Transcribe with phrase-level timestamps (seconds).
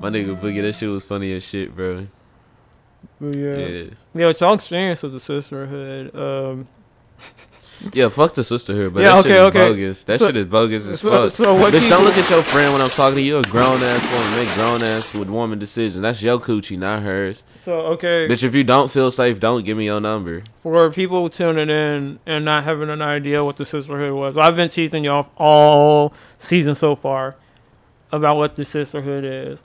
[0.00, 2.06] my nigga Boogie, that shit was funny as shit, bro.
[3.20, 3.56] But yeah.
[3.56, 6.14] Yeah, Yeah, what y'all experience with the sisterhood.
[6.16, 6.68] Um,
[7.92, 8.08] yeah.
[8.08, 9.68] Fuck the sisterhood, but Yeah, that shit okay, is okay.
[9.72, 10.02] bogus.
[10.04, 11.30] That So- shit is bogus as so- fuck.
[11.32, 13.38] so what Bitch, people- don't look at your friend when I'm talking to you.
[13.38, 16.00] A grown ass woman, make grown ass with woman decisions.
[16.02, 17.44] That's your coochie, not hers.
[17.62, 20.42] so okay, Bitch, if you don't feel safe, don't give me your number.
[20.62, 24.68] for people tuning in and not having an idea what the sisterhood was, I've been
[24.70, 27.36] teasing y'all all season so far
[28.12, 29.60] about what the sisterhood is.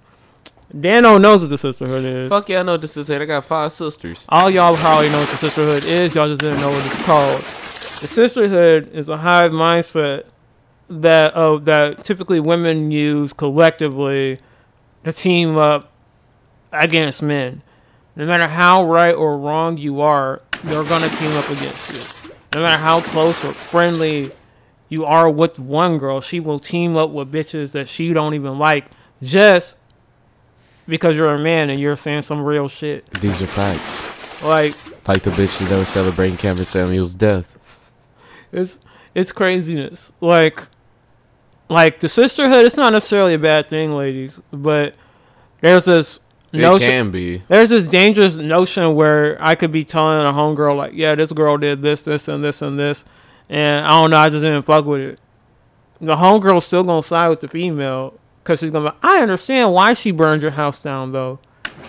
[0.79, 2.29] Dano knows what the sisterhood is.
[2.29, 3.09] Fuck yeah, I know what this is.
[3.11, 4.25] I got five sisters.
[4.29, 6.15] All y'all probably know what the sisterhood is.
[6.15, 7.39] Y'all just didn't know what it's called.
[7.41, 10.25] The sisterhood is a hive mindset
[10.89, 14.39] that uh, that typically women use collectively
[15.03, 15.91] to team up
[16.71, 17.61] against men.
[18.15, 22.33] No matter how right or wrong you are, they're gonna team up against you.
[22.53, 24.31] No matter how close or friendly
[24.89, 28.57] you are with one girl, she will team up with bitches that she don't even
[28.59, 28.85] like
[29.21, 29.77] just
[30.87, 33.09] because you're a man and you're saying some real shit.
[33.15, 34.43] These are facts.
[34.43, 34.75] Like
[35.07, 37.57] Like the bitches that were celebrating Kevin Samuels' death.
[38.51, 38.79] It's
[39.15, 40.11] it's craziness.
[40.21, 40.61] Like
[41.69, 44.95] like the sisterhood, it's not necessarily a bad thing, ladies, but
[45.61, 46.19] there's this
[46.51, 47.41] It notion can be.
[47.47, 51.57] there's this dangerous notion where I could be telling a homegirl like, yeah, this girl
[51.57, 53.05] did this, this, and this, and this,
[53.49, 55.19] and I don't know, I just didn't fuck with it.
[56.01, 58.91] The homegirl's still gonna side with the female because she's gonna.
[58.91, 61.39] Be, I understand why she burned your house down though,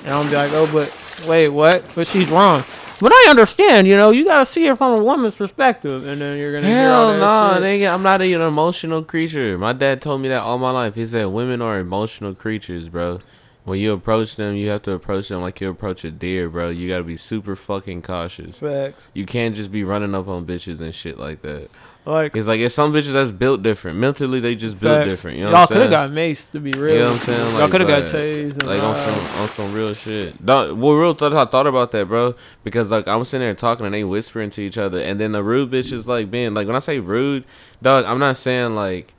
[0.05, 1.85] and I'm be like, oh, but wait, what?
[1.95, 2.63] But she's wrong.
[3.01, 6.39] But I understand, you know, you gotta see it from a woman's perspective, and then
[6.39, 7.81] you're gonna hear all Hell that no, shit.
[7.83, 7.93] nigga.
[7.93, 9.59] I'm not an emotional creature.
[9.59, 10.95] My dad told me that all my life.
[10.95, 13.20] He said women are emotional creatures, bro.
[13.64, 16.69] When you approach them, you have to approach them like you approach a deer, bro.
[16.69, 18.59] You gotta be super fucking cautious.
[18.59, 19.11] Facts.
[19.13, 21.70] You can't just be running up on bitches and shit like that.
[22.07, 23.98] Like It's like it's some bitches that's built different.
[23.98, 25.39] Mentally, they just built different.
[25.39, 26.95] You know Y'all could have got maced to be real.
[26.95, 27.57] You know what I'm saying?
[27.57, 28.63] Y'all could have got tased.
[28.63, 30.45] like on some on some real shit.
[30.45, 33.87] Dog, well, real th- I thought about that, bro, because like I'm sitting there talking
[33.87, 36.67] and they whispering to each other, and then the rude bitch is like being like
[36.67, 37.45] when I say rude,
[37.83, 39.14] dog, I'm not saying like.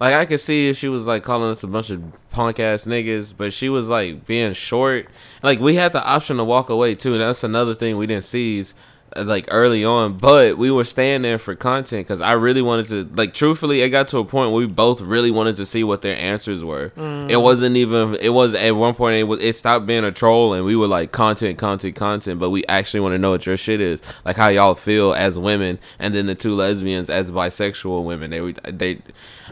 [0.00, 2.86] Like I could see if she was like calling us a bunch of punk ass
[2.86, 5.08] niggas, but she was like being short.
[5.42, 8.24] Like we had the option to walk away too, and that's another thing we didn't
[8.24, 8.72] seize
[9.16, 10.16] Uh, like early on.
[10.16, 13.16] But we were staying there for content because I really wanted to.
[13.16, 16.02] Like truthfully, it got to a point where we both really wanted to see what
[16.02, 16.86] their answers were.
[16.86, 17.42] It mm.
[17.42, 18.16] wasn't even.
[18.20, 19.42] It was at one point it was.
[19.42, 22.38] It stopped being a troll, and we were like content, content, content.
[22.38, 25.36] But we actually want to know what your shit is, like how y'all feel as
[25.36, 28.30] women, and then the two lesbians as bisexual women.
[28.30, 28.98] They they.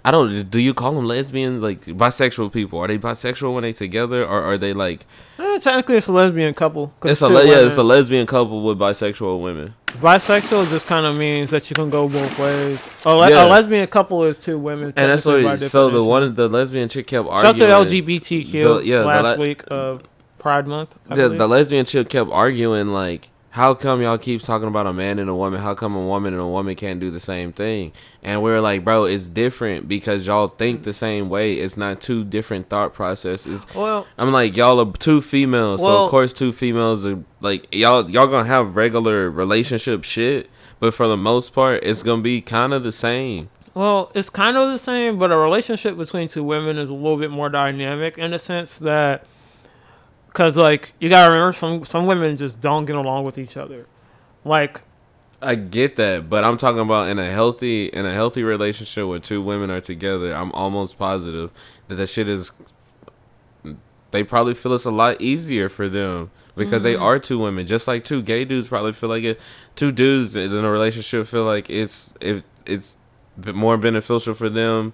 [0.04, 0.48] I don't.
[0.50, 1.62] Do you call them lesbians?
[1.62, 2.78] Like bisexual people?
[2.78, 5.04] Are they bisexual when they together, or are they like?
[5.38, 6.92] Eh, technically, it's a lesbian couple.
[7.04, 7.58] It's a le- yeah.
[7.66, 9.74] It's a lesbian couple with bisexual women.
[9.86, 10.68] bisexual.
[10.70, 13.02] Just kind of means that you can go both ways.
[13.04, 13.46] A, le- Yeah.
[13.46, 14.92] a lesbian couple is two women.
[14.96, 15.60] And that's what.
[15.60, 17.56] So the one, the lesbian chick kept arguing.
[17.58, 20.02] Shout out to LGBTQ The- yeah, last la- week of
[20.38, 20.96] Pride Month.
[21.08, 25.18] The, the lesbian chick kept arguing like how come y'all keep talking about a man
[25.18, 25.60] and a woman?
[25.60, 27.90] How come a woman and a woman can't do the same thing?
[28.22, 31.54] And we are like bro it's different because y'all think the same way.
[31.54, 33.66] It's not two different thought processes.
[33.74, 38.08] Well, i'm like y'all are two females so of course two females are like y'all
[38.08, 40.48] y'all gonna have regular relationship shit
[40.78, 43.50] but for the most part it's gonna be kind of the same.
[43.74, 47.16] well, it's kind of the same, but a relationship between two women is a little
[47.18, 49.24] bit more dynamic in the sense that,
[50.38, 53.86] because like you gotta remember, some some women just don't get along with each other.
[54.44, 54.82] Like
[55.42, 59.18] I get that, but I'm talking about in a healthy in a healthy relationship where
[59.18, 60.32] two women are together.
[60.32, 61.50] I'm almost positive
[61.88, 62.52] that that shit is.
[64.12, 67.02] They probably feel it's a lot easier for them because they mm-hmm.
[67.02, 69.40] are two women, just like two gay dudes probably feel like it.
[69.74, 72.96] Two dudes in a relationship feel like it's if it's
[73.54, 74.92] more beneficial for them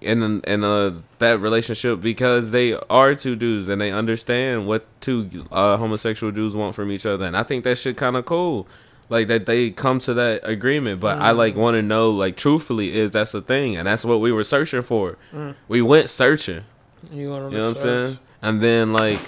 [0.00, 5.46] in in uh, that relationship because they are two dudes and they understand what two
[5.50, 8.66] uh, homosexual dudes want from each other, and I think that shit kind of cool.
[9.08, 12.92] Like that they come to that agreement, but I like want to know like truthfully
[12.92, 15.16] is that's a thing, and that's what we were searching for.
[15.68, 16.64] We went searching,
[17.12, 18.18] you, you know what I'm saying?
[18.42, 19.20] And then like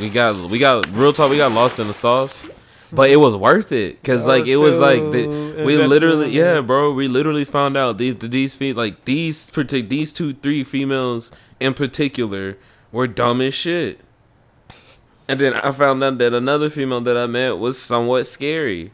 [0.00, 2.48] we got we got real talk, we got lost in the sauce.
[2.94, 6.92] But it was worth it, cause like it was like the, we literally, yeah, bro.
[6.92, 11.74] We literally found out these these fe- like these partic- these two three females in
[11.74, 12.56] particular
[12.92, 14.00] were dumb as shit.
[15.26, 18.92] And then I found out that another female that I met was somewhat scary.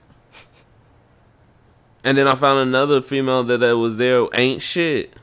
[2.03, 5.15] And then I found another female that, that was there ain't shit.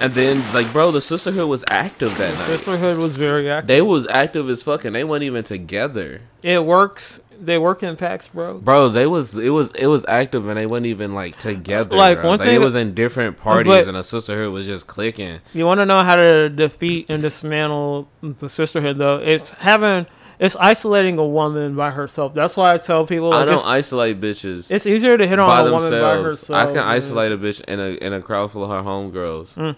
[0.00, 2.46] And then like bro, the sisterhood was active that night.
[2.46, 3.68] Sisterhood was very active.
[3.68, 4.92] They was active as fucking.
[4.92, 6.22] They weren't even together.
[6.42, 7.20] It works.
[7.40, 8.58] They work in packs, bro.
[8.58, 11.96] Bro, they was it was it was active and they weren't even like together.
[11.96, 12.30] Like, bro.
[12.30, 15.40] one Like, thing- it was in different parties But- and the sisterhood was just clicking.
[15.52, 19.18] You want to know how to defeat and dismantle the sisterhood, though?
[19.18, 20.06] It's having,
[20.38, 22.34] it's isolating a woman by herself.
[22.34, 25.70] That's why I tell people I don't isolate bitches it's easier to hit on a
[25.70, 26.24] woman by themselves.
[26.24, 26.68] herself.
[26.68, 29.76] I can isolate a bitch in a in a crowd full of her homegirls Mm.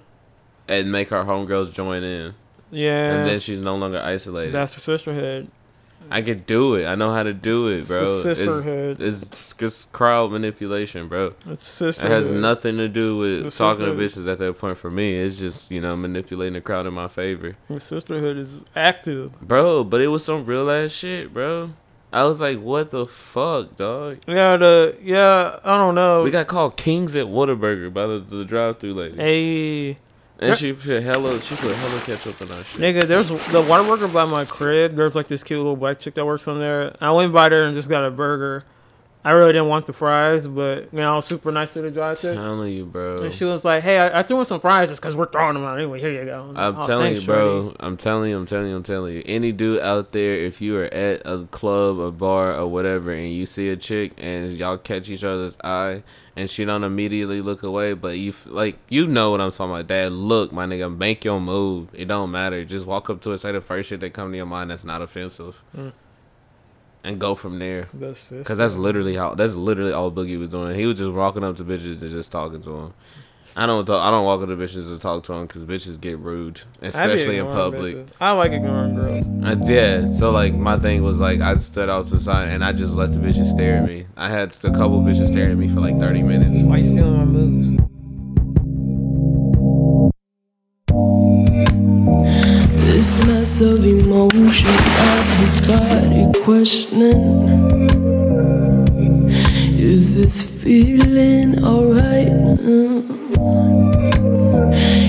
[0.68, 2.34] and make her homegirls join in,
[2.70, 4.52] Yeah, and then she's no longer isolated.
[4.52, 5.48] that's the sisterhood.
[6.10, 6.86] I could do it.
[6.86, 8.04] I know how to do it, bro.
[8.22, 9.00] the It's, sisterhood.
[9.00, 11.34] it's just crowd manipulation, bro.
[11.48, 12.10] It's sisterhood.
[12.10, 15.16] It has nothing to do with The talking to bitches at that point for me.
[15.16, 17.56] It's just, you know, manipulating the crowd in my favor.
[17.68, 19.38] The sisterhood is active.
[19.40, 21.70] Bro, but it was some real ass shit, bro.
[22.12, 24.18] I was like, what the fuck, dog?
[24.28, 25.58] Yeah, the yeah.
[25.64, 26.22] I don't know.
[26.22, 29.16] We got called kings at Whataburger by the, the drive through lady.
[29.16, 29.98] Hey,
[30.44, 32.80] And she put hella she put hella ketchup in our shit.
[32.80, 34.94] nigga, there's the Whataburger by my crib.
[34.94, 36.94] There's like this cute little black chick that works on there.
[37.00, 38.64] I went by there and just got a burger.
[39.26, 41.90] I really didn't want the fries, but you know, I was super nice to the
[41.90, 42.34] drive thru.
[42.34, 43.16] telling you, bro.
[43.22, 45.54] And she was like, "Hey, I, I threw in some fries just because we're throwing
[45.54, 45.98] them out anyway.
[45.98, 47.62] Here you go." I'm "Oh, telling thanks, you, bro.
[47.62, 49.22] shorty." I'm telling you, I'm telling you, I'm telling you.
[49.24, 53.32] Any dude out there, if you are at a club, a bar, or whatever, and
[53.32, 56.02] you see a chick and y'all catch each other's eye,
[56.36, 59.86] and she don't immediately look away, but you like you know what I'm talking about.
[59.86, 61.88] Dad, look, my nigga, make your move.
[61.94, 62.62] It don't matter.
[62.66, 64.84] Just walk up to her, say the first shit that come to your mind that's
[64.84, 65.92] not offensive, Mm.
[67.04, 67.88] And go from there.
[67.94, 68.42] The sister.
[68.42, 70.74] Cause that's literally how that's literally all Boogie was doing.
[70.74, 72.94] He was just walking up to bitches and just talking to them.
[73.56, 76.00] I don't talk, I don't walk up to bitches and talk to them because bitches
[76.00, 77.94] get rude, especially in public.
[77.94, 78.08] bitches.
[78.20, 79.24] I like ignoring girls.
[79.44, 80.12] I did.
[80.12, 82.94] So like my thing was like I stood out to the side and I just
[82.94, 84.06] let the bitches stare at me.
[84.16, 86.58] I had a couple bitches staring at me for like thirty minutes.
[86.62, 87.80] Why you stealing my moves?
[93.04, 97.20] This mess of emotion got his body questioning.
[99.76, 102.32] Is this feeling alright?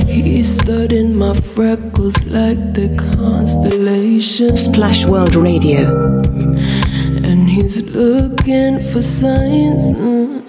[0.10, 4.66] He's studying my freckles like the constellations.
[4.66, 6.20] Splash World Radio.
[7.24, 9.84] and he's looking for signs.
[9.96, 10.42] Uh,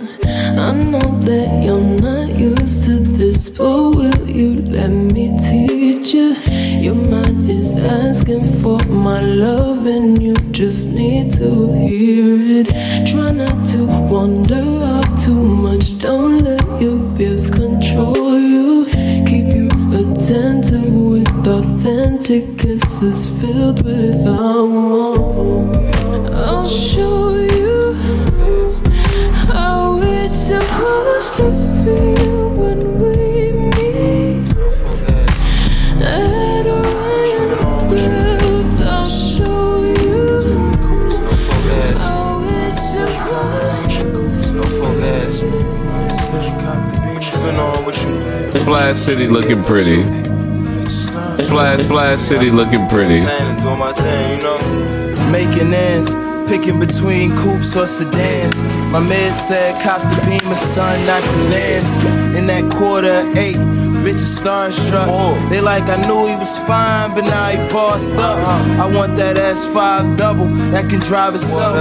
[0.59, 3.06] I know that you're not used to
[3.37, 6.35] but will you let me teach you?
[6.81, 12.67] Your mind is asking for my love, and you just need to hear it.
[13.07, 18.87] Try not to wander off too much, don't let your fears control you.
[19.29, 19.69] Keep you
[20.03, 25.77] attentive with authentic kisses filled with hormone.
[26.33, 27.93] I'll show you
[29.53, 31.51] how it's supposed to
[31.85, 32.36] feel
[48.67, 50.03] Splash City looking pretty.
[51.39, 53.23] Splash Splash City looking pretty.
[55.31, 56.13] Making ends,
[56.51, 58.61] picking between coupes or sedans.
[58.97, 62.35] My man said, cop the beamer, son, not the Benz.
[62.35, 63.57] In that quarter eight,
[64.01, 65.51] bitches starstruck.
[65.51, 68.39] They like I knew he was fine, but now he bossed up.
[68.49, 71.77] I want that S5 double that can drive itself.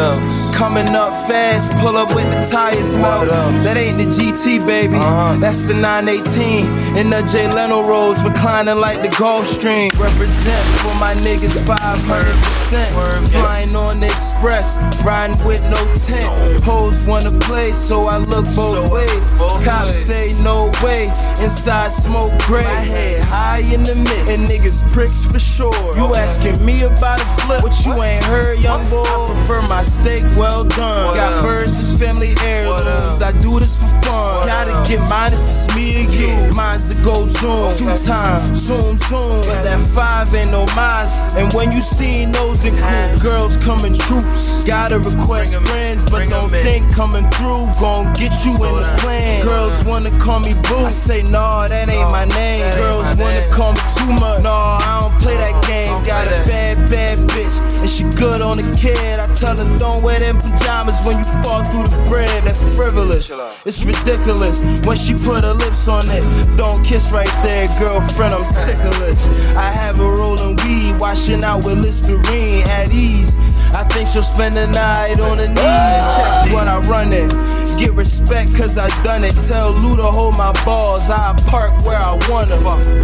[0.53, 3.29] Coming up fast, pull up with the tires melt.
[3.29, 4.98] That ain't the GT, baby.
[5.39, 6.98] That's the 918.
[6.98, 9.91] In the Jay Leno Rolls, reclining like the Gulfstream.
[10.00, 13.31] Represent for my niggas 500%.
[13.31, 16.63] Flying on the express, riding with no tent.
[17.05, 19.31] Wanna play, so I look both ways.
[19.63, 21.07] Cops say no way.
[21.39, 22.63] Inside smoke gray.
[22.63, 24.29] My head high in the mix.
[24.29, 25.95] And niggas pricks for sure.
[25.95, 27.62] You asking me about a flip?
[27.62, 29.03] What you ain't heard, young boy?
[29.03, 31.13] I prefer my steak well done.
[31.13, 33.21] Got birds, this family heirlooms.
[33.21, 34.47] I do this for fun.
[34.47, 36.53] Gotta get mine if it's me or you.
[36.55, 37.71] Mine's the go zoom.
[37.77, 39.41] Two times, zoom, zoom.
[39.41, 41.12] But that five ain't no miles.
[41.35, 44.65] And when you see those in cool girls coming troops.
[44.65, 49.44] Gotta request friends, but don't think coming through gon' get you in the plan.
[49.44, 50.86] Girls wanna call me boo.
[50.86, 52.72] I say, nah, that ain't my name.
[52.74, 54.42] Girls wanna call me too much.
[54.44, 55.92] Nah, I don't play that game.
[56.04, 59.20] Got a bad, bad bitch, and she good on the kid.
[59.20, 60.20] I tell her, don't wear
[60.55, 62.43] them pajamas when you fall through the bread.
[62.43, 63.31] That's frivolous.
[63.65, 66.24] It's ridiculous when she put her lips on it.
[66.57, 68.33] Don't kiss right there, girlfriend.
[68.33, 69.55] I'm ticklish.
[69.55, 73.38] I have her rolling weed washing out with Listerine at ease.
[73.74, 76.15] I think she'll spend the night on the knees.
[76.15, 77.31] Checks what I run it.
[77.77, 79.36] Get respect cause I done it.
[79.48, 81.10] Tell Lou to hold my balls.
[81.10, 82.55] I park where I wanna.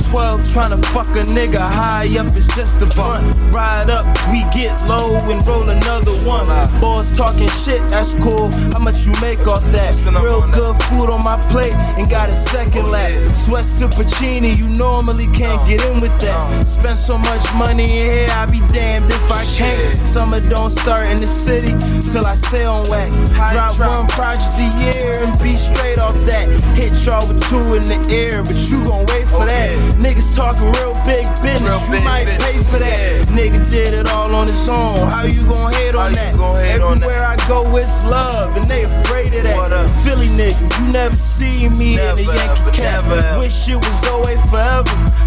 [0.10, 3.24] 12 tryna fuck a nigga high up, it's just a bun.
[3.52, 6.48] Ride up, we get low and roll another one.
[6.80, 8.50] Boys talking shit, that's cool.
[8.72, 9.92] How much you make off that?
[10.22, 13.12] Real good food on my plate and got a second lap.
[13.32, 16.64] Sweats to Pacini, you normally can't get in with that.
[16.64, 19.98] Spend so much money in here, I be damned if I can't.
[20.06, 21.74] Summer don't start in the city
[22.12, 23.20] till I sail on wax.
[23.52, 26.46] Drop one project a year and be straight off that.
[26.78, 29.72] Hit y'all with two in the air, but you gon' wait for that.
[29.98, 33.26] Niggas talking real big business, you might pay for that.
[33.34, 35.10] Nigga did it all on his own.
[35.10, 36.38] How you gon' hate on that?
[36.38, 39.90] Everywhere I go, it's love, and they afraid of that.
[40.04, 43.40] Philly nigga, you never see me in a Yankee cap.
[43.40, 44.84] Wish it was away forever,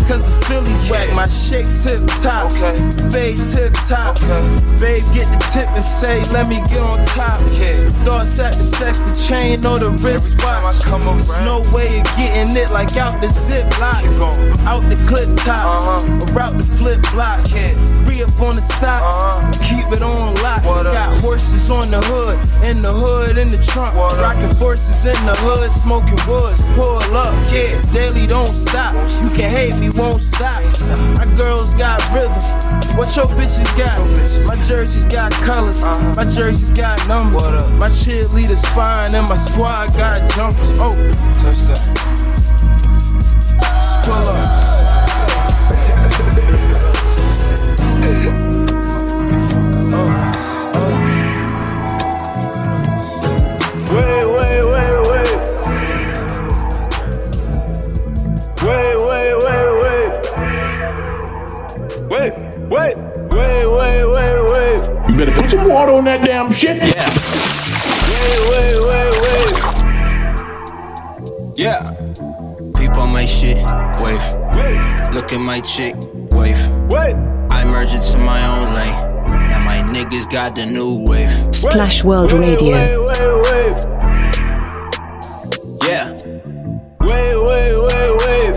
[0.06, 1.12] cause the Phillies whack.
[1.14, 2.78] My shake tip top, Okay.
[3.10, 4.14] fade tip top.
[4.80, 7.40] Babe, get the tip and say, let me get on top.
[8.04, 10.84] Thoughts at the sex, the chain or the wristwatch.
[10.84, 14.04] There's no way of getting it like out the zip lock.
[14.68, 17.40] Out the clip tops, or out the flip block.
[18.06, 19.00] Re up on the stock,
[19.64, 20.62] keep it on lock.
[20.62, 23.94] Got horses on the hood, in the hood, in the trunk.
[23.94, 26.62] Rocking horses in the hood, smoking woods.
[26.74, 28.92] Pull up, yeah, daily don't stop.
[29.22, 30.62] You can hate me, won't stop.
[31.16, 32.32] My girls got rhythm.
[32.96, 33.98] What your bitches got?
[34.46, 35.80] My jerseys got colors,
[36.16, 37.64] my jerseys got numbers.
[37.80, 40.75] My cheerleaders fine, and my squad got jumpers.
[40.80, 40.92] Oh,
[41.35, 41.76] touchdown.
[44.02, 44.61] Pull ups.
[53.92, 55.30] Wait, wait, wait, wait.
[58.64, 60.11] Wait, wait, wait, wait.
[62.11, 62.33] Wait,
[62.68, 62.97] wait,
[63.30, 64.78] wait, wait, wait, wait.
[65.09, 66.83] You better put some water on that damn shit.
[66.83, 67.23] Yeah.
[68.34, 69.54] Wait, wait, wait, wait.
[71.56, 71.84] Yeah.
[72.76, 73.58] Peep on my shit,
[74.00, 74.26] wave.
[75.14, 75.94] Look at my chick,
[76.32, 76.58] wave.
[76.90, 77.14] Wait.
[77.52, 78.96] I merge into my own lane.
[79.50, 81.54] Now my niggas got the new wave.
[81.54, 82.72] Splash World Radio.
[82.72, 83.84] Wait, wait, wait.
[85.88, 86.10] Yeah.
[87.00, 88.56] Wait, wait, wait, wait.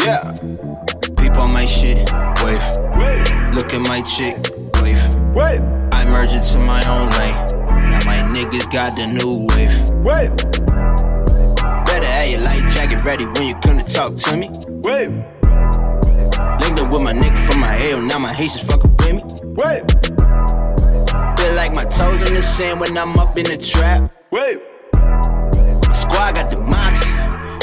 [0.00, 0.32] Yeah.
[1.18, 2.10] Peep on my shit,
[2.42, 2.64] wave.
[3.54, 4.36] Look at my chick,
[4.82, 5.14] wave.
[5.34, 5.60] Wait.
[5.92, 7.45] I merge into my own lane.
[8.06, 9.90] My niggas got the new wave.
[10.06, 10.30] Wait.
[11.86, 14.48] Better have your life jacket ready when you come to talk to me.
[14.86, 15.08] Wait.
[16.60, 19.24] Linked up with my nigga from my L, now my Haitians fucking with me.
[19.58, 19.90] Wait.
[21.36, 24.14] Feel like my toes in the sand when I'm up in the trap.
[24.30, 24.58] Wait.
[25.88, 27.10] My squad got the moxie.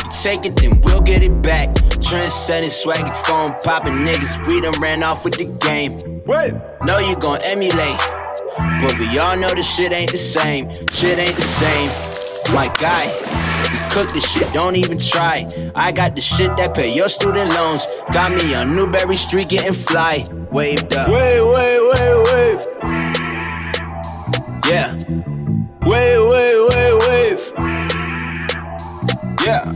[0.04, 1.74] You take it, then we'll get it back.
[2.02, 4.46] Trend setting, swaggy phone popping niggas.
[4.46, 5.94] We done ran off with the game.
[6.26, 6.54] Wait.
[6.84, 8.23] Know you gon' emulate.
[8.58, 10.70] But we all know this shit ain't the same.
[10.92, 11.90] Shit ain't the same.
[12.54, 15.48] My guy, you cook this shit, don't even try.
[15.76, 17.86] I got the shit that pay your student loans.
[18.12, 20.26] Got me on Newberry Street getting fly.
[20.52, 21.08] Waved up.
[21.10, 22.68] Wait, wait, wait, wait.
[24.66, 24.94] Yeah,
[25.86, 27.54] Wave, wait, wave, wait.
[29.46, 29.74] yeah.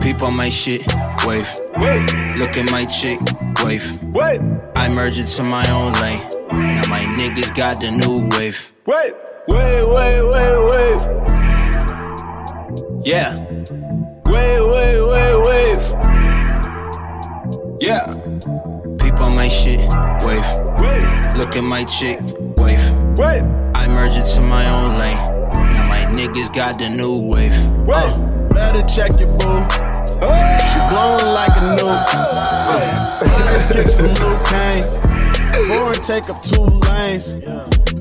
[0.00, 0.86] Peep on my shit,
[1.26, 1.48] wave.
[1.78, 2.14] Wait.
[2.36, 3.18] Look at my chick,
[3.64, 4.00] wave.
[4.12, 4.40] Wait.
[4.76, 6.20] I merge into my own lane.
[6.50, 8.58] Now my niggas got the new wave.
[8.86, 9.12] Wait.
[9.48, 11.00] Wait, wait, wait, wait.
[13.04, 13.34] Yeah,
[14.26, 15.78] Wait, wait, wait, wait.
[17.80, 18.10] yeah.
[18.98, 19.78] Peep on my shit,
[20.24, 20.44] wave.
[20.80, 21.04] Wait.
[21.38, 22.18] Look at my chick,
[22.58, 22.82] wave.
[23.18, 23.42] Wait.
[23.76, 25.16] I merge into my own lane.
[25.54, 27.54] Now my niggas got the new wave.
[27.86, 27.96] Wait.
[27.96, 28.18] Uh.
[28.52, 29.62] Better check your boo.
[30.66, 32.12] She blowing like a nuke.
[33.44, 34.84] Nice kicks from Luke Kane.
[35.64, 37.36] Foreign take up two lanes.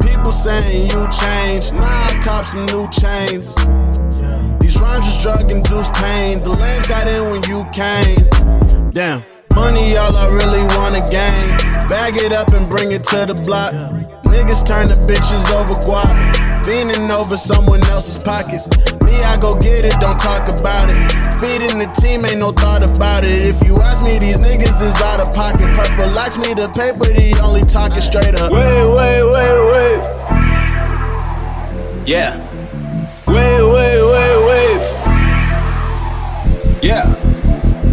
[0.02, 1.74] People saying you changed.
[1.74, 3.56] Nah, I cop some new chains.
[4.60, 6.44] These rhymes is drug induced pain.
[6.44, 8.92] The lanes got in when you came.
[8.92, 9.24] Damn.
[9.56, 11.50] Money, all I really wanna gain.
[11.88, 13.72] Bag it up and bring it to the block.
[14.26, 16.45] Niggas turn the bitches over guap.
[16.66, 18.68] Fiending over someone else's pockets.
[19.04, 20.98] Me, I go get it, don't talk about it.
[21.40, 23.46] Feeding the team, ain't no thought about it.
[23.46, 25.68] If you ask me, these niggas is out of pocket.
[25.76, 28.52] Purple likes me the paper, the only talking straight up.
[28.52, 30.00] Wait, wait, wait, wait.
[32.08, 32.38] Yeah,
[33.28, 34.80] Wait, wait, wait, wait.
[36.84, 37.14] yeah.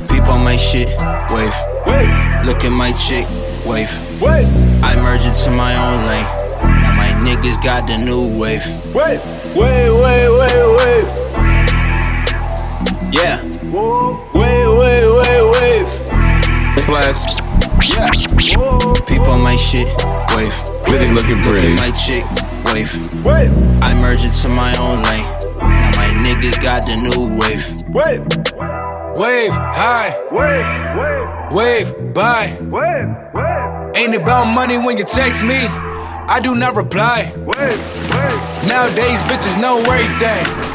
[0.08, 0.88] Peep on my shit,
[1.30, 1.54] wave.
[1.86, 2.08] Wait.
[2.44, 3.26] Look at my chick,
[3.66, 3.90] wave.
[4.20, 4.46] Wait.
[4.82, 6.41] I merge into my own lane.
[7.42, 8.64] Now my niggas got the new wave.
[8.94, 9.20] Wait.
[9.56, 11.06] Wait, wait, wait, wait.
[13.12, 13.42] Yeah,
[14.32, 15.86] Wait, wait, wait, wait.
[16.78, 17.22] Splash.
[17.90, 18.10] Yeah.
[19.06, 19.86] People on my shit,
[20.36, 20.52] wave.
[20.86, 21.72] City looking Look pretty.
[21.72, 22.24] at my chick,
[22.72, 22.90] wave.
[23.82, 25.26] I merge into my own lane.
[25.58, 27.66] Now my niggas got the new wave.
[27.88, 29.16] Wave, wave.
[29.16, 30.14] Wave, high.
[30.30, 30.66] Wave,
[31.52, 31.52] wave.
[31.52, 33.92] Wave, bye.
[33.96, 35.66] Ain't about money when you text me.
[36.28, 37.32] I do not reply.
[37.36, 38.68] Wait, wait.
[38.68, 40.72] Nowadays, bitches know everything.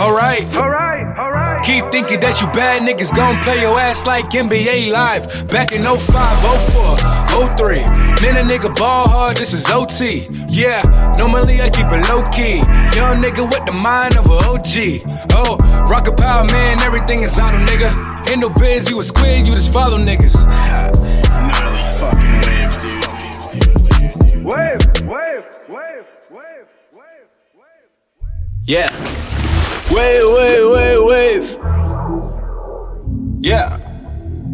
[0.00, 0.44] Alright.
[0.56, 1.62] Alright, alright.
[1.64, 5.48] Keep thinking that you bad niggas gon' play your ass like NBA Live.
[5.48, 7.80] Back in 05, 04, 03.
[8.22, 10.24] Man, a nigga ball hard, this is OT.
[10.48, 10.82] Yeah,
[11.18, 12.58] normally I keep it low key.
[12.96, 15.04] Young nigga with the mind of a OG.
[15.32, 15.58] Oh,
[15.90, 18.30] rocket power, man, everything is on auto, nigga.
[18.30, 20.36] Ain't no biz, you a squid, you just follow niggas.
[24.50, 24.80] Wave.
[25.04, 27.28] Wave, wave, wave, wave, wave.
[28.64, 28.90] Yeah,
[29.92, 31.58] Wave, wave, wave, wave.
[33.42, 33.76] yeah.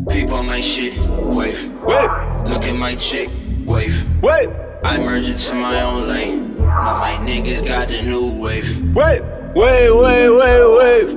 [0.09, 1.59] People on my shit, wave.
[1.83, 2.11] Wave,
[2.47, 3.29] Look at my chick,
[3.67, 3.95] wave.
[4.23, 4.51] wave,
[4.85, 6.57] I merge into my own lane.
[6.59, 8.65] Now my niggas got the new wave.
[8.95, 9.23] wave.
[9.57, 11.11] Wave, wave, wave, wave.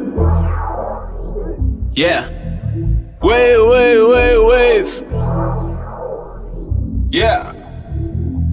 [1.93, 2.29] Yeah,
[3.21, 5.03] Wave, wave, wave, wave.
[7.11, 7.53] yeah.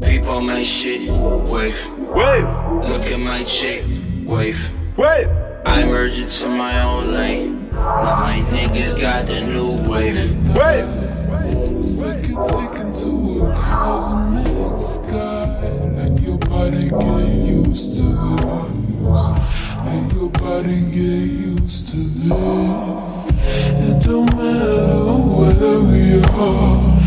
[0.02, 1.74] People on my shit, wave.
[1.98, 2.44] Wave,
[2.88, 3.84] Look at my chick,
[4.26, 4.58] wave.
[4.96, 5.28] wave.
[5.64, 7.70] I merge into my own lane.
[7.72, 10.48] Now my niggas got the new wave.
[10.56, 11.80] Wave.
[11.80, 15.46] Second taken to a cosmic sky
[15.96, 19.32] And your body get used to this
[19.80, 27.05] And your body get used to this It don't matter where we are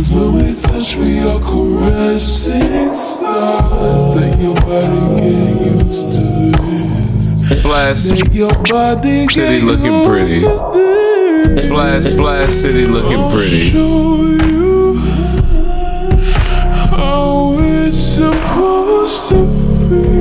[0.00, 6.22] Cause when we touch we are caressing stars Then your body get used to
[6.56, 10.38] this Splash, Then your body City looking pretty.
[11.58, 13.68] splash, splash, city looking pretty.
[13.68, 14.96] show you
[16.96, 20.19] how it's supposed to feel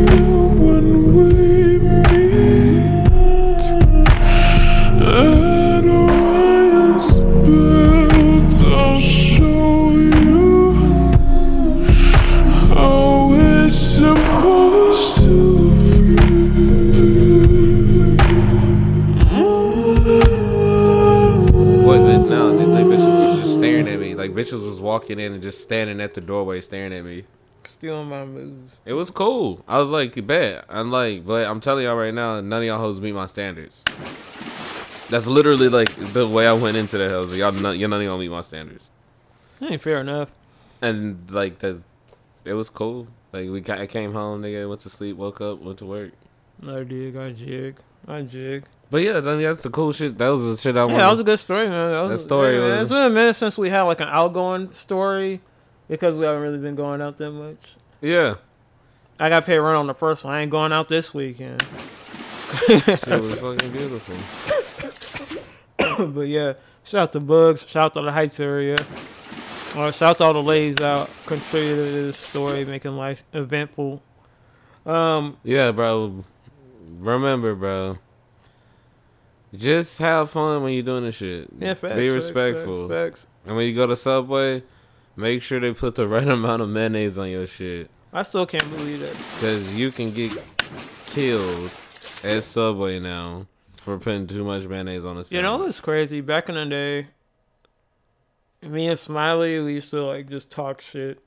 [24.99, 27.23] walking in and just standing at the doorway staring at me.
[27.63, 28.81] Stealing my moves.
[28.85, 29.63] It was cool.
[29.65, 30.65] I was like, bet.
[30.67, 33.81] I'm like, but I'm telling y'all right now, none of y'all hoes meet my standards.
[35.09, 37.33] That's literally like the way I went into the house.
[37.35, 38.89] Y'all, none, y'all none of y'all meet my standards.
[39.61, 40.31] Ain't fair enough.
[40.81, 43.07] And like it was cool.
[43.31, 46.11] Like we, I came home, nigga, went to sleep, woke up, went to work.
[46.61, 48.65] No dig, I jig, I jig.
[48.91, 50.17] But yeah, then that's the cool shit.
[50.17, 50.93] That was the shit I wanted.
[50.93, 51.91] Yeah, that was a good story, man.
[51.91, 54.07] That, was, That story yeah, was- It's been a minute since we had like an
[54.09, 55.41] outgoing story
[55.87, 57.75] because we haven't really been going out that much.
[58.01, 58.35] yeah,
[59.19, 60.33] I got paid rent on the first one.
[60.33, 61.61] I ain't going out this weekend.
[62.67, 64.15] it was fucking beautiful.
[66.07, 67.67] but yeah, shout out to Bugs.
[67.67, 68.77] Shout out to the Heights area.
[69.75, 74.01] Uh, shout out to all the ladies out contributed to this story, making life eventful.
[74.85, 76.23] Um, Yeah, bro.
[76.99, 77.97] Remember, bro.
[79.53, 81.47] Just have fun when you're doing this shit.
[81.57, 82.87] yeah, facts, Be respectful.
[82.87, 83.27] Facts, facts.
[83.47, 84.63] And when you go to Subway,
[85.15, 87.89] make sure they put the right amount of mayonnaise on your shit.
[88.13, 89.15] I still can't believe that.
[89.35, 90.31] Because you can get
[91.07, 91.71] killed
[92.23, 95.31] at Subway now for putting too much mayonnaise on a sandwich.
[95.31, 96.21] You know it's crazy?
[96.21, 97.07] Back in the day,
[98.61, 101.19] me and Smiley, we used to like just talk shit.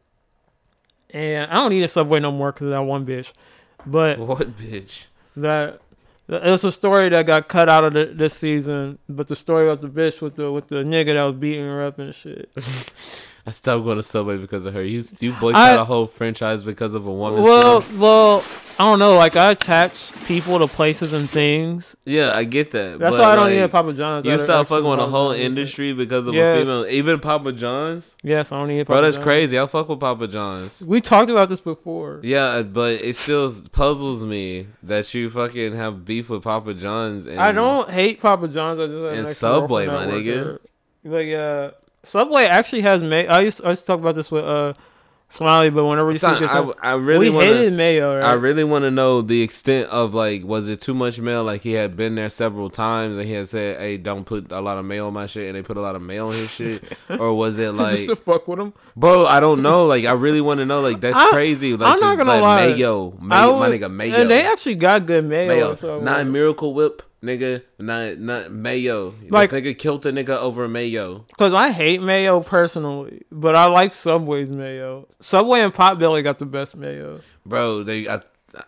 [1.10, 3.32] And I don't eat at Subway no more because of that one bitch.
[3.86, 5.06] But What bitch?
[5.36, 5.80] that
[6.28, 8.98] it was a story that got cut out of the, this season.
[9.08, 11.84] But the story of the bitch with the with the nigga that was beating her
[11.84, 12.50] up and shit.
[13.46, 14.84] I stopped going to Subway because of her.
[14.84, 17.42] You, you boycott I- a whole franchise because of a woman.
[17.42, 17.98] Well, son?
[17.98, 18.44] well,
[18.78, 19.16] I don't know.
[19.16, 21.96] Like I attach people to places and things.
[22.04, 22.98] yeah, I get that.
[23.00, 24.24] That's why I don't like, eat Papa John's.
[24.24, 26.58] You stop fucking with a whole industry because of Yes.
[26.58, 26.86] a female.
[26.86, 28.16] Even Papa John's.
[28.22, 29.24] Yes, I don't eat at Bro, that's John's.
[29.24, 29.58] crazy.
[29.58, 30.82] I fuck with Papa John's.
[30.86, 32.20] We talked about this before.
[32.22, 37.26] Yeah, but it still puzzles me that you fucking have beef with Papa John's.
[37.26, 38.80] And I don't hate Papa John's.
[38.80, 40.58] I just And Subway, my nigga.
[41.04, 41.72] Like, uh,
[42.04, 43.28] Subway actually has mayo.
[43.30, 44.72] I used I used to talk about this with uh
[45.28, 48.16] Smiley, but whenever you see this, I, I really we want hated mayo.
[48.18, 48.24] Right?
[48.26, 51.42] I really want to know the extent of like, was it too much mayo?
[51.42, 54.60] Like he had been there several times and he had said, "Hey, don't put a
[54.60, 56.50] lot of mayo on my shit," and they put a lot of mayo on his
[56.50, 58.74] shit, or was it like, just to fuck with him.
[58.94, 59.24] bro?
[59.24, 59.86] I don't know.
[59.86, 60.82] Like, I really want to know.
[60.82, 61.74] Like, that's I- crazy.
[61.78, 62.68] Like, I'm not to- gonna like, lie.
[62.74, 65.48] Mayo, mayo, my nigga, mayo, And they actually got good mayo.
[65.48, 69.14] mayo, so, not Miracle Whip, nigga, not not mayo.
[69.28, 71.26] Like- this nigga killed the nigga over mayo.
[71.38, 75.06] Cause I hate mayo personally, but I like Subway's mayo.
[75.20, 77.20] Subway and Potbelly got the best mayo.
[77.46, 78.20] Bro, they I,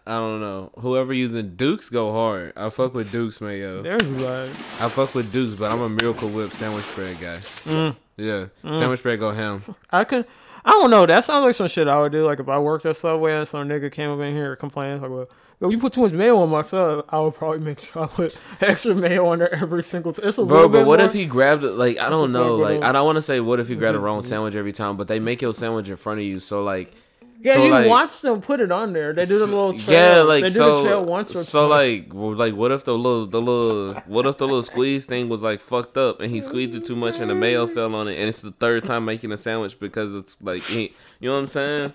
[0.07, 0.71] I don't know.
[0.79, 2.53] Whoever using Dukes go hard.
[2.57, 3.83] I fuck with Dukes mayo.
[3.83, 4.49] There's like
[4.81, 7.37] I fuck with Dukes, but I'm a Miracle Whip sandwich spread guy.
[7.37, 7.97] Mm.
[8.17, 8.79] Yeah, Mm.
[8.79, 9.63] sandwich spread go ham.
[9.91, 10.25] I can.
[10.67, 11.05] I don't know.
[11.05, 12.25] That sounds like some shit I would do.
[12.25, 15.11] Like if I worked at Subway and some nigga came up in here complaining like,
[15.11, 15.29] "Well,
[15.61, 18.07] yo, you put too much mayo on my sub," I would probably make sure I
[18.07, 20.29] put extra mayo on there every single time.
[20.29, 21.07] It's a Bro, little but what more.
[21.07, 21.73] if he grabbed it?
[21.73, 22.57] Like I don't know.
[22.57, 22.83] Like.
[22.83, 25.09] I don't want to say what if he grabbed the wrong sandwich every time, but
[25.09, 26.41] they make your sandwich in front of you.
[26.41, 26.93] So like,
[27.41, 29.13] Yeah, so, you like, watch them put it on there.
[29.13, 30.17] They do the little trail.
[30.17, 30.83] Yeah, like they do so.
[30.83, 32.05] the trail once or so twice.
[32.11, 35.43] like, like, what if the little, the little, what if the little squeeze thing was
[35.43, 38.19] like fucked up and he squeezed it too much and the mayo fell on it
[38.19, 41.41] and it's the third time making a sandwich because it's like, he, you know what
[41.41, 41.93] I'm saying?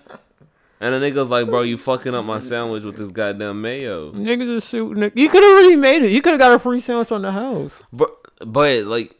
[0.82, 4.12] And the nigga's like, bro, you fucking up my sandwich with this goddamn mayo.
[4.12, 5.12] Niggas just shooting.
[5.14, 6.10] You could have already made it.
[6.10, 7.82] You could have got a free sandwich on the house.
[7.92, 8.10] But,
[8.46, 9.14] but like,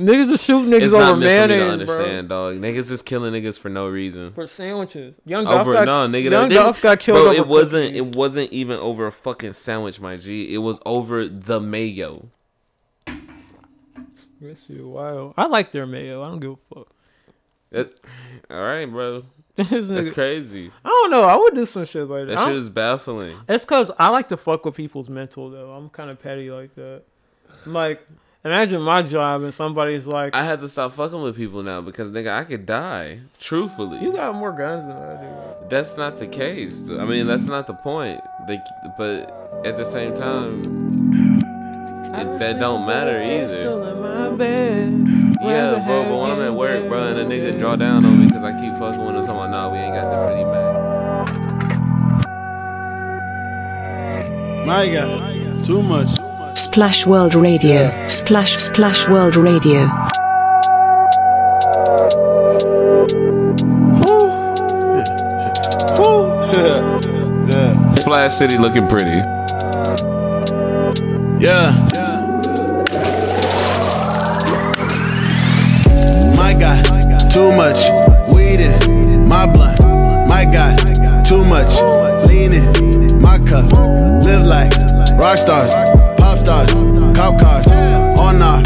[0.00, 1.94] Niggas just shooting niggas it's over not meant for me to mayonnaise, bro.
[1.96, 2.56] understand, dog.
[2.56, 4.32] Niggas just killing niggas for no reason.
[4.32, 5.16] For sandwiches.
[5.24, 6.30] Young Dolph over got, no nigga.
[6.30, 7.94] Young they- Dolph got killed Bro, over it wasn't.
[7.94, 8.08] cookies.
[8.08, 10.54] It wasn't even over a fucking sandwich, my G.
[10.54, 12.28] It was over the mayo.
[13.06, 15.34] That shit wild.
[15.36, 16.22] I like their mayo.
[16.22, 16.88] I don't give a fuck.
[17.70, 17.92] That,
[18.50, 19.24] all right, bro.
[19.56, 20.70] That's crazy.
[20.84, 21.22] I don't know.
[21.24, 22.36] I would do some shit like that.
[22.36, 23.36] That shit is baffling.
[23.48, 25.72] It's cause I like to fuck with people's mental though.
[25.72, 27.02] I'm kind of petty like that.
[27.66, 28.06] I'm like,
[28.44, 32.10] imagine my job and somebody's like, I had to stop fucking with people now because
[32.10, 33.20] nigga, I could die.
[33.38, 35.68] Truthfully, you got more guns than I do.
[35.68, 36.88] that's not the case.
[36.90, 38.20] I mean, that's not the point.
[38.48, 38.58] They,
[38.96, 40.91] but at the same time,
[42.14, 43.48] it, that don't matter either.
[43.48, 44.88] Still in my bed.
[45.40, 48.26] Yeah, bro, but when I'm at work, bro, and a nigga draw down on me
[48.26, 50.72] because I keep fucking with him, talking about, nah, we ain't got this really, man.
[54.66, 56.10] My God, too much.
[56.56, 58.06] Splash World Radio.
[58.08, 59.82] Splash Splash World Radio.
[67.96, 69.22] Splash City looking pretty.
[71.44, 71.88] Yeah.
[77.32, 77.88] Too much
[78.34, 79.80] weed in my blunt.
[80.28, 80.76] My God,
[81.24, 81.80] too much
[82.28, 83.72] lean in my cup.
[84.24, 84.72] Live like
[85.18, 85.74] rock stars,
[86.20, 86.70] pop stars,
[87.16, 87.66] cop cars
[88.20, 88.62] on our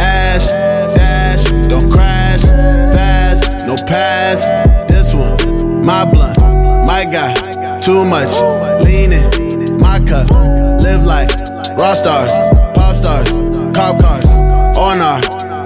[0.00, 0.52] ass
[0.96, 1.44] dash.
[1.68, 2.40] Don't crash
[2.94, 4.46] fast, no pass.
[4.90, 6.38] This one, my blunt.
[6.86, 8.40] My God, too much
[8.82, 10.30] lean in my cup.
[10.82, 11.30] Live like
[11.78, 12.32] rock stars,
[12.74, 13.28] pop stars,
[13.76, 14.24] cop cars
[14.78, 15.20] on our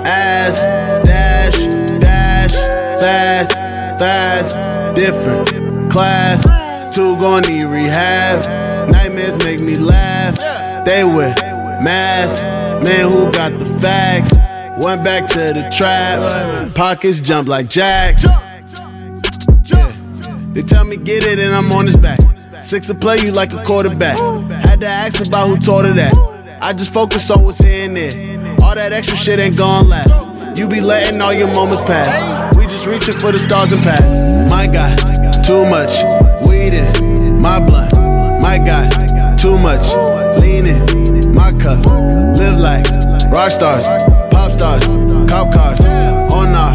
[0.07, 0.80] ass
[3.11, 3.53] fast
[4.01, 6.45] fast different class
[6.95, 8.39] two gon' need rehab
[8.89, 10.39] nightmares make me laugh
[10.87, 11.35] they with
[11.83, 12.43] masks
[12.89, 14.37] man who got the facts
[14.85, 18.25] went back to the trap pockets jump like jacks
[19.65, 19.97] yeah.
[20.53, 22.19] They tell me get it and I'm on his back.
[22.59, 24.19] Six to play you like a quarterback.
[24.65, 26.13] Had to ask about who taught her that.
[26.61, 28.11] I just focus on what's in there.
[28.65, 30.59] All that extra shit ain't gonna last.
[30.59, 32.57] You be letting all your moments pass.
[32.81, 34.51] Just reaching for the stars and pass.
[34.51, 34.97] My God,
[35.45, 36.01] too much
[36.49, 37.93] weed in my blunt.
[38.43, 39.85] My God, too much
[40.41, 41.85] lean in my cup.
[41.85, 42.87] Live like
[43.37, 43.87] rock stars,
[44.33, 44.87] pop stars,
[45.31, 45.85] cop cars
[46.33, 46.75] on our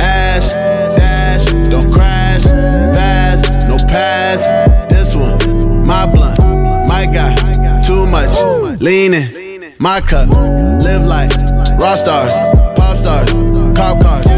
[0.00, 1.44] ass dash.
[1.68, 4.46] Don't crash fast, no pass.
[4.90, 6.38] This one, my blunt,
[6.88, 7.34] my guy,
[7.82, 8.40] too much
[8.80, 9.74] leaning.
[9.76, 11.30] My cup, live like
[11.78, 12.32] rock stars,
[12.74, 13.30] pop stars,
[13.76, 14.31] cop cars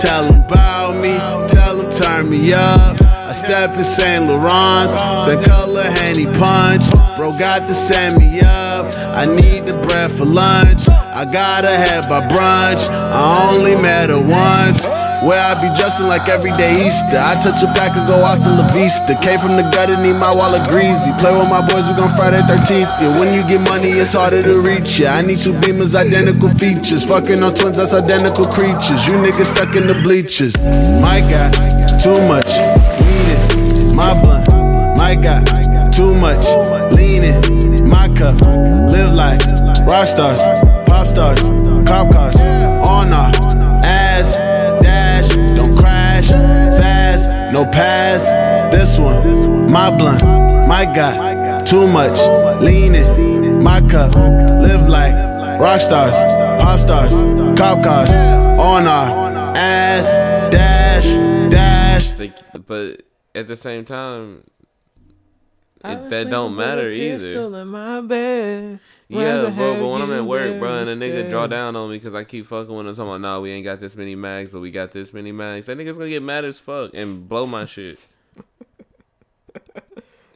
[0.00, 1.14] tell 'em about me,
[1.48, 2.96] tell 'em turn me up.
[3.30, 4.26] I step in St.
[4.26, 6.84] Laurent's, same color Henny punch.
[7.16, 8.86] Bro got to send me up.
[8.96, 10.88] I need the bread for lunch.
[10.88, 12.90] I gotta have my brunch.
[12.90, 15.09] I only met her once.
[15.20, 17.20] Where I be dressing like every day Easter.
[17.20, 19.12] I touch a back and go hasta la vista.
[19.20, 21.12] Came from the gutter, need my wallet greasy.
[21.20, 22.88] Play with my boys, we gon' Friday 13th.
[23.00, 25.12] Yeah, when you get money, it's harder to reach ya.
[25.12, 27.04] I need two beamers, identical features.
[27.04, 29.04] Fucking on twins, that's identical creatures.
[29.06, 30.56] You niggas stuck in the bleachers.
[31.04, 31.52] My God,
[32.00, 32.56] too much.
[33.04, 34.48] Weed my blunt.
[34.96, 35.44] My God,
[35.92, 36.48] too much.
[36.96, 37.36] Leaning,
[37.86, 38.40] my cup.
[38.92, 39.40] Live like
[39.84, 40.42] rock stars,
[40.88, 41.40] pop stars,
[41.86, 42.36] cop cars.
[42.88, 43.12] On
[47.64, 48.24] no pass.
[48.72, 50.22] This one, my blunt.
[50.22, 52.18] My God, too much.
[52.62, 54.14] Leaning, my cup.
[54.14, 55.14] Live like
[55.60, 56.14] rock stars,
[56.62, 57.12] pop stars,
[57.58, 58.08] cop cars.
[58.08, 60.06] On our ass
[60.52, 62.30] dash dash.
[62.66, 63.02] But
[63.34, 64.44] at the same time,
[65.84, 67.18] it, that don't sleeping with a matter either.
[67.18, 68.80] pistol in my bed.
[69.08, 71.96] Yeah, bro, but when I'm at work, bro, and a nigga draw down on me
[71.98, 74.50] because I keep fucking with him, talking about, no, we ain't got this many mags,
[74.50, 75.66] but we got this many mags.
[75.66, 77.98] That nigga's gonna get mad as fuck and blow my shit.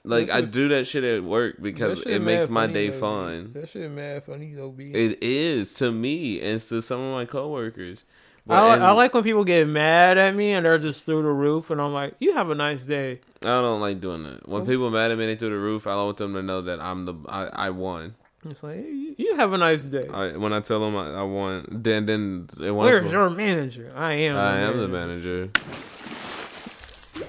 [0.07, 3.53] Like, I do that shit at work because it makes my day though, fun.
[3.55, 4.93] That shit mad funny though, B.
[4.93, 8.05] It is to me and to some of my coworkers.
[8.49, 11.71] I, I like when people get mad at me and they're just through the roof,
[11.71, 14.47] and I'm like, "You have a nice day." I don't like doing that.
[14.47, 14.65] When oh.
[14.65, 15.87] people mad at me, they through the roof.
[15.87, 18.15] I want them to know that I'm the I, I won.
[18.45, 20.09] It's like, "Hey, you have a nice day.
[20.09, 23.93] I, when I tell them I, I won, then then it wants Where's your manager?
[23.97, 24.37] I am.
[24.37, 25.51] I am the manager.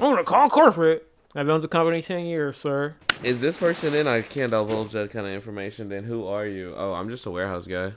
[0.01, 1.07] I'm gonna call corporate.
[1.33, 2.95] I've been with the company ten years, sir.
[3.23, 4.07] Is this person in?
[4.07, 5.87] I can't divulge that kind of information.
[5.87, 6.73] Then who are you?
[6.75, 7.93] Oh, I'm just a warehouse guy.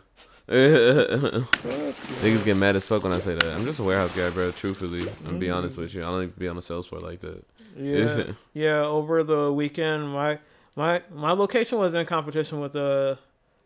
[0.49, 3.53] Niggas get mad as fuck when I say that.
[3.53, 4.51] I'm just a warehouse guy, bro.
[4.51, 6.03] Truthfully, I'm be honest with you.
[6.03, 7.45] I don't even be on the sales floor like that.
[7.77, 8.81] Yeah, yeah.
[8.81, 10.39] Over the weekend, my
[10.75, 13.17] my my location was in competition with uh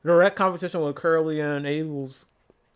[0.05, 2.27] direct competition with Curly and Abel's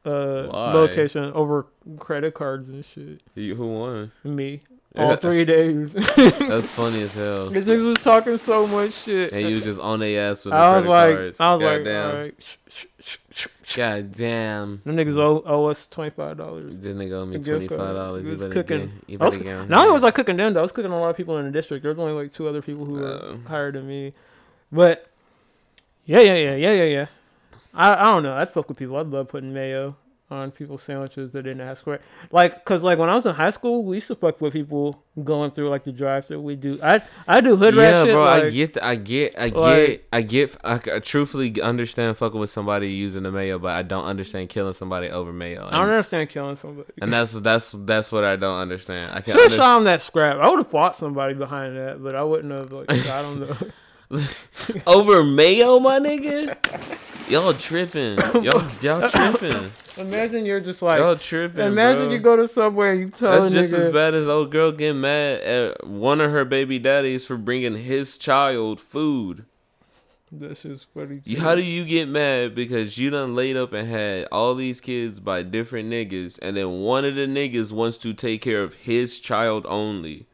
[0.04, 0.72] uh Why?
[0.72, 1.66] location over
[1.98, 3.22] credit cards and shit.
[3.34, 4.12] You, who won?
[4.22, 4.62] Me.
[4.94, 5.92] All three days.
[6.16, 7.50] That's funny as hell.
[7.50, 9.32] These niggas was talking so much shit.
[9.32, 11.40] And you was just on their ass with the I was credit like, cards.
[11.40, 12.10] I was like, Goddamn.
[12.10, 12.34] all right.
[12.38, 13.16] Shh, shh, shh.
[13.74, 14.80] God damn.
[14.84, 16.78] Them niggas owe, owe us twenty five dollars.
[16.78, 17.96] This nigga owe me gift card.
[17.96, 18.24] $25.
[18.24, 18.86] You was better cooking.
[18.86, 20.72] get- you I was, better get not only was I cooking them, though, I was
[20.72, 21.82] cooking a lot of people in the district.
[21.82, 23.38] There was only like two other people who were Oh.
[23.48, 24.12] higher than me,
[24.70, 25.10] but
[26.04, 27.06] yeah, yeah, yeah, yeah, yeah, yeah.
[27.74, 28.36] I I don't know.
[28.36, 28.96] I fuck with people.
[28.96, 29.96] I love putting mayo
[30.28, 32.02] on people's sandwiches that didn't ask for it.
[32.32, 35.02] Like, cause like when I was in high school, we used to fuck with people
[35.22, 36.40] going through like the drive-through.
[36.40, 36.80] We do.
[36.82, 38.14] I I do hood rat yeah, shit.
[38.14, 38.24] bro.
[38.24, 40.56] I get, I get, I get, like- I get.
[40.64, 45.08] I truthfully understand fucking with somebody using the mayo, but I don't understand killing somebody
[45.10, 45.66] over mayo.
[45.68, 46.90] I don't understand killing somebody.
[47.00, 49.12] and that's that's that's what I don't understand.
[49.12, 49.36] I can't.
[49.38, 50.38] Should have shot him that scrap.
[50.38, 52.72] I would have fought somebody behind that, but I wouldn't have.
[52.72, 53.56] Like, I don't know.
[54.86, 56.56] over mayo, my nigga.
[57.28, 58.16] Y'all tripping.
[58.44, 59.70] Y'all y'all tripping.
[59.98, 61.00] Imagine you're just like.
[61.00, 61.64] Y'all tripping.
[61.64, 62.12] imagine bro.
[62.12, 63.78] you go to Subway and you tell That's just nigga.
[63.78, 67.76] as bad as old girl getting mad at one of her baby daddies for bringing
[67.76, 69.44] his child food.
[70.30, 71.20] That's just funny.
[71.20, 71.40] Too.
[71.40, 75.18] How do you get mad because you done laid up and had all these kids
[75.18, 79.18] by different niggas, and then one of the niggas wants to take care of his
[79.18, 80.26] child only?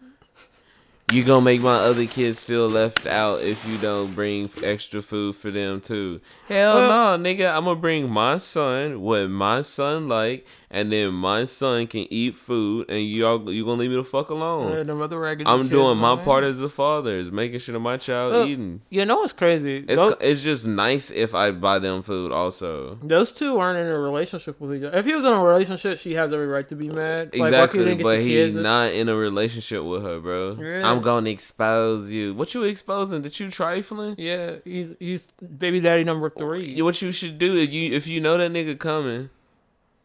[1.13, 5.37] You gonna make my other kids feel left out if you don't bring extra food
[5.37, 6.23] for them too?
[6.49, 6.75] Hell
[7.19, 7.55] no, nigga.
[7.55, 12.35] I'm gonna bring my son what my son like, and then my son can eat
[12.35, 14.73] food, and y'all you gonna leave me the fuck alone?
[14.73, 17.81] Yeah, them other raggedy I'm doing my part as a father, is making sure that
[17.81, 18.81] my child Look, eating.
[18.89, 19.85] You know what's crazy?
[19.87, 22.99] It's Those, it's just nice if I buy them food also.
[23.03, 24.97] those two aren't in a relationship with each other.
[24.97, 27.35] If he was in a relationship, she has every right to be mad.
[27.35, 30.57] Like, Exactly, couldn't he get but he's not in a relationship with her, bro.
[30.59, 30.89] Yeah.
[30.91, 32.35] I'm gonna expose you.
[32.35, 33.23] What you exposing?
[33.23, 34.15] That you trifling?
[34.19, 36.81] Yeah, he's he's baby daddy number three.
[36.83, 39.31] What you should do if you if you know that nigga coming,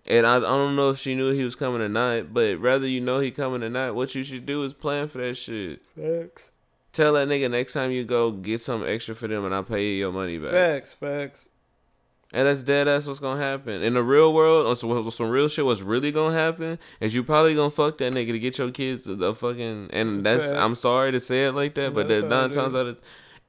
[0.06, 2.88] and I, I don't know if she knew he was coming or not, but rather
[2.88, 5.82] you know he coming or not, what you should do is plan for that shit.
[5.96, 6.52] Facts,
[6.94, 9.86] Tell that nigga next time you go get something extra for them, and I'll pay
[9.86, 10.52] you your money back.
[10.52, 11.50] facts, facts.
[12.34, 12.88] And that's dead.
[12.88, 14.68] That's what's gonna happen in the real world.
[14.68, 18.12] On some, some real shit, what's really gonna happen is you probably gonna fuck that
[18.12, 19.90] nigga to get your kids the fucking.
[19.94, 22.88] And that's I'm sorry to say it like that, but That's that nine times out
[22.88, 23.00] of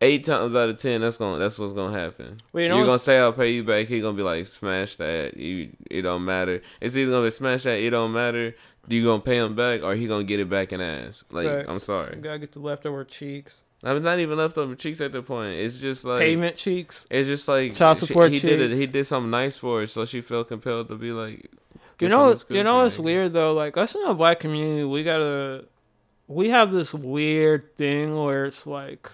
[0.01, 2.39] eight times out of ten, that's gonna that's what's gonna happen.
[2.53, 3.89] Well, you know You're gonna say I'll pay you back.
[3.89, 5.37] He gonna be like smash that.
[5.37, 6.63] You it don't matter.
[6.81, 7.79] It's either gonna be smash that.
[7.81, 8.55] It don't matter.
[8.89, 11.25] You gonna pay him back or he gonna get it back in ass.
[11.31, 11.69] Like Facts.
[11.69, 12.17] I'm sorry.
[12.17, 15.57] You gotta get the leftover cheeks, I mean, not even leftover cheeks at the point.
[15.59, 17.07] It's just like payment cheeks.
[17.11, 18.77] it's just like Child she- support he did it.
[18.77, 21.51] He did something nice for her, so she felt compelled to be like.
[22.01, 22.99] You know, you know nigga.
[23.01, 23.55] weird though?
[23.55, 25.65] Like us in the black community, we gotta,
[26.29, 29.11] we have this weird thing where it's like,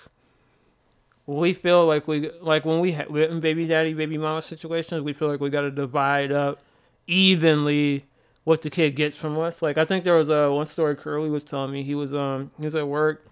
[1.26, 5.00] we feel like we like when we ha- we're in baby daddy, baby mama situations,
[5.02, 6.60] we feel like we gotta divide up
[7.06, 8.04] evenly
[8.44, 9.62] what the kid gets from us.
[9.62, 12.50] Like I think there was a one story Curly was telling me he was um
[12.58, 13.26] he was at work,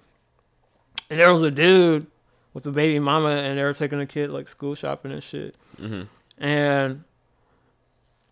[1.12, 2.06] and there was a dude
[2.54, 5.54] with a baby mama, and they were taking a kid like school shopping and shit,
[5.80, 6.08] Mhm.
[6.38, 7.04] and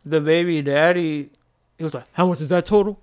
[0.04, 1.28] the baby daddy,
[1.76, 2.98] he was like, "How much is that total?"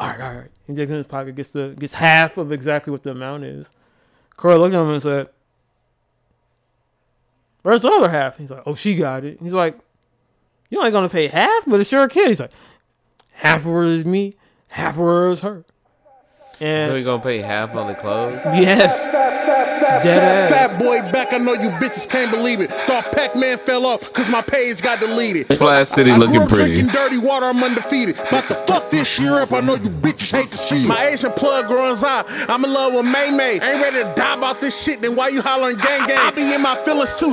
[0.00, 0.50] All right, all right.
[0.66, 3.72] He digs in his pocket, gets the gets half of exactly what the amount is.
[4.36, 5.28] Corey looked at him and said,
[7.62, 9.78] "Where's the other half?" He's like, "Oh, she got it." He's like,
[10.70, 12.52] "You only gonna pay half, but it's your kid." He's like,
[13.32, 14.36] "Half of it is me,
[14.68, 15.64] half of it is her."
[16.60, 18.40] And So we gonna pay half on the clothes?
[18.44, 19.08] yes,
[19.80, 20.50] dead ass.
[20.50, 22.70] Fat boy back, I know you bitches can't believe it.
[22.70, 25.50] Thought Pac-Man fell off cause my page got deleted.
[25.52, 26.74] Splash City I looking grew up pretty.
[26.74, 28.18] drinking dirty water, I'm undefeated.
[28.18, 30.88] About to fuck this year up, I know you bitches hate to see it.
[30.88, 33.54] My Asian plug runs out, I'm in love with May May.
[33.54, 36.18] Ain't ready to die about this shit, then why you hollering gang gang?
[36.18, 37.32] I be in my feelings too,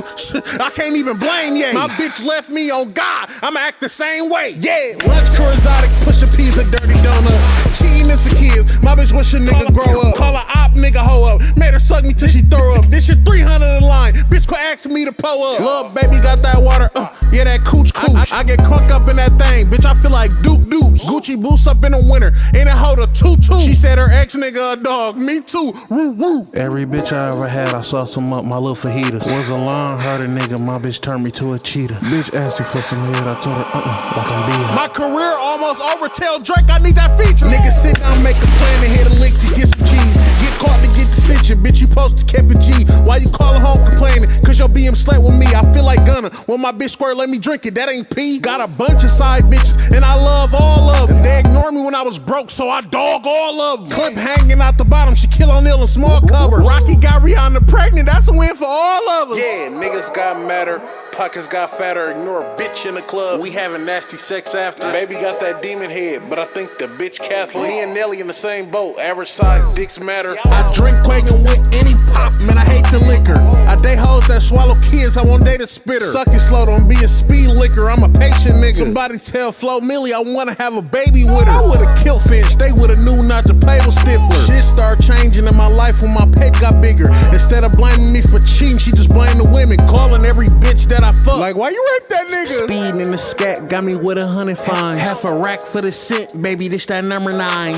[0.62, 1.72] I can't even blame yeah.
[1.72, 4.96] My bitch left me on God, I'ma act the same way, yeah.
[5.06, 7.40] Lunch crew exotic, push a piece of dirty donut.
[7.78, 10.14] Cheating is the kids, my bitch wish a nigga grow up.
[10.16, 12.86] Call her op nigga hoe up, made her suck me till she throw up.
[12.86, 15.60] This shit 300 in line, bitch quit asking me to pull up.
[15.60, 18.32] Love baby got that water, uh, yeah that cooch cooch.
[18.32, 21.04] I, I get crunk up in that thing, bitch I feel like Duke Dukes.
[21.08, 23.56] Gucci boots up in the winter, and it hold a tutu.
[23.60, 26.46] She said her ex nigga a dog, me too, woo woo.
[26.54, 29.24] Every bitch I ever had, I saw some up my little fajitas.
[29.32, 32.00] Was a long-hearted nigga, my bitch turned me to a cheetah.
[32.12, 34.68] Bitch asked me for some head, I told her, uh-uh, like I'm being.
[34.76, 37.48] My career almost over, tell Drake I need that feature.
[37.48, 40.16] Nigga sit down, make a plan and hit a lick to get some cheese.
[40.42, 42.84] Get caught to get the stitching, bitch you supposed to keep it G.
[43.06, 44.28] Why you calling home complaining?
[44.42, 46.30] Cause your BM slept with me, I feel like Gunna.
[46.46, 48.38] When my bitch squirt, let me drink it, that ain't pee.
[48.38, 51.22] Got a bunch of side bitches, and I love all of them.
[51.22, 53.90] They ignored me when I was broke, so I dog all of them.
[53.90, 56.64] Clip hanging out the bottom, Shaquille O'Neal in small covers.
[56.66, 59.38] Rocky got Rihanna pregnant, that's a win for all of us.
[59.38, 61.05] Yeah, niggas got madder.
[61.16, 63.40] Pockets got fatter, ignore a bitch in the club.
[63.40, 64.92] We having nasty sex after.
[64.92, 67.64] Baby got that demon head, but I think the bitch Catholic.
[67.64, 70.36] Me and Nelly in the same boat, average size dicks matter.
[70.44, 73.40] I drink Quagan with any pop, man, I hate the liquor.
[73.64, 76.04] I date hoes that swallow kids, I won't date a spitter.
[76.04, 78.84] Suck it slow, don't be a speed liquor, I'm a patient nigga.
[78.84, 81.56] Somebody tell Flo Milli I wanna have a baby with her.
[81.56, 84.36] I would've killed Finch, they would've knew not to play with Stifler.
[84.52, 87.08] Shit started changing in my life when my pet got bigger.
[87.32, 91.05] Instead of blaming me for cheating, she just blamed the women, calling every bitch that
[91.05, 91.38] I fuck.
[91.38, 92.66] Like, why you rape that nigga?
[92.66, 94.96] Speeding in the scat got me with a hundred fines.
[94.96, 97.76] Half a rack for the cent, baby, this that number nine.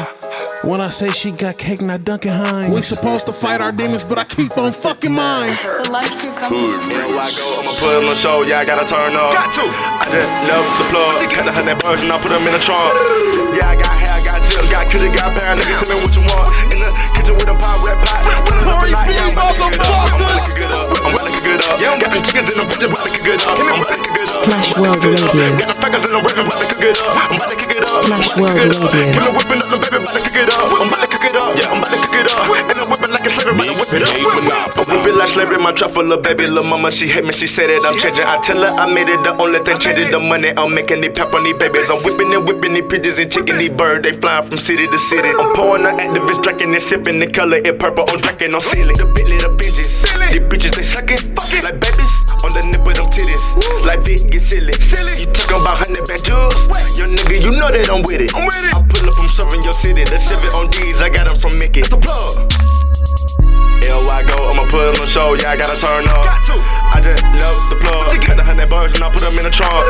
[0.64, 2.74] When I say she got cake, not Duncan Hines.
[2.74, 5.54] We supposed to fight our demons, but I keep on fucking mine.
[5.62, 6.80] The lunch crew coming.
[6.90, 9.32] Here I go, I'ma put on the show, yeah, I gotta turn up.
[9.32, 9.62] Got to.
[9.62, 11.14] I just love the plug.
[11.30, 12.90] Cut the hundred version, I put them in the trunk.
[13.54, 16.12] Yeah, I got hair, I got zips, got cutie, got pound, nigga, tell me what
[16.18, 16.50] you want.
[16.74, 18.18] In the kitchen with a pot, red pot.
[18.66, 21.17] Corey B, motherfuckers!
[21.58, 21.98] I'm about to cook it up.
[21.98, 23.58] Got them chickens in the bitch, about to cook it up.
[23.58, 24.38] I'm about to cook it up.
[24.38, 25.18] Splash World Radio.
[25.18, 27.18] Got them faggots in the rip, about to cook it up.
[27.18, 27.98] I'm about to cook it up.
[27.98, 29.12] Splash World Radio.
[29.18, 30.68] Come whipping up the baby, about to cook it up.
[30.78, 31.50] I'm about to cook it up.
[31.58, 32.46] Yeah, I'm about to cook it up.
[32.48, 34.78] And I'm whipping like a slavery, about to whip it up.
[34.78, 37.46] I whip it like slavery, my truffle, little baby, little mama, she hate me, she
[37.46, 38.24] said that I'm changing.
[38.24, 40.54] I tell her I made it, the only thing changing the money.
[40.54, 41.90] I'm making the pep on these babies.
[41.90, 44.06] I'm whipping and whipping these pigeons and chicken these birds.
[44.06, 45.28] They flying from city to city.
[45.34, 48.04] I'm pouring the activist, drinking and sipping the color it purple.
[48.08, 48.94] I'm drinking on ceiling.
[48.94, 49.97] The Bentley, the bitches.
[50.28, 52.12] These bitches, they sucking, fucking like babies
[52.44, 53.40] on the nip of them titties.
[53.84, 54.72] Like big, get silly.
[54.72, 55.24] silly.
[55.24, 56.68] You talking about hundred bad jugs?
[57.00, 58.36] Yo, nigga, you know that I'm with it.
[58.36, 58.74] I'm with it.
[58.76, 60.04] I pull up, I'm serving your city.
[60.04, 61.00] Let's it on D's.
[61.00, 61.80] I got them from Mickey.
[61.80, 62.77] That's the plug.
[63.86, 66.26] I go, I'ma put on the show, yeah, I gotta turn up.
[66.26, 66.58] Got to.
[66.58, 68.10] I just love the plug.
[68.18, 69.86] Cut the hundred birds and I put them in the trunk.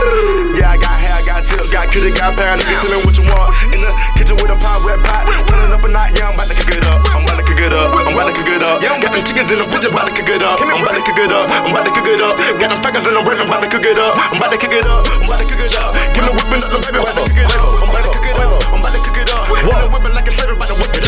[0.53, 2.61] Yeah, I got hair, I got zips, got cutie, got pound.
[2.61, 3.57] Nigga, tell me what you want.
[3.73, 3.89] In the
[4.21, 5.25] kitchen with a pot, red pot.
[5.49, 7.01] Turn it up a night, yeah, I'm about to cook it up.
[7.09, 7.89] I'm about to cook it up.
[7.97, 8.77] I'm about to cook it up.
[8.85, 10.61] Got them chickens in the bitch, I'm about to cook it up.
[10.61, 11.47] I'm about to cook it up.
[11.49, 12.37] I'm about to cook it up.
[12.61, 14.13] Got them faggots in the bread, I'm about to cook it up.
[14.13, 15.09] I'm about to cook it up.
[15.09, 15.97] I'm about to cook it up.
[16.13, 17.65] Give me whipping up the baby, about to cook it up.
[17.81, 18.61] I'm about to cook it up.
[18.69, 19.49] I'm about to cook it up.
[19.49, 21.08] Whipping like a slave, about to whip it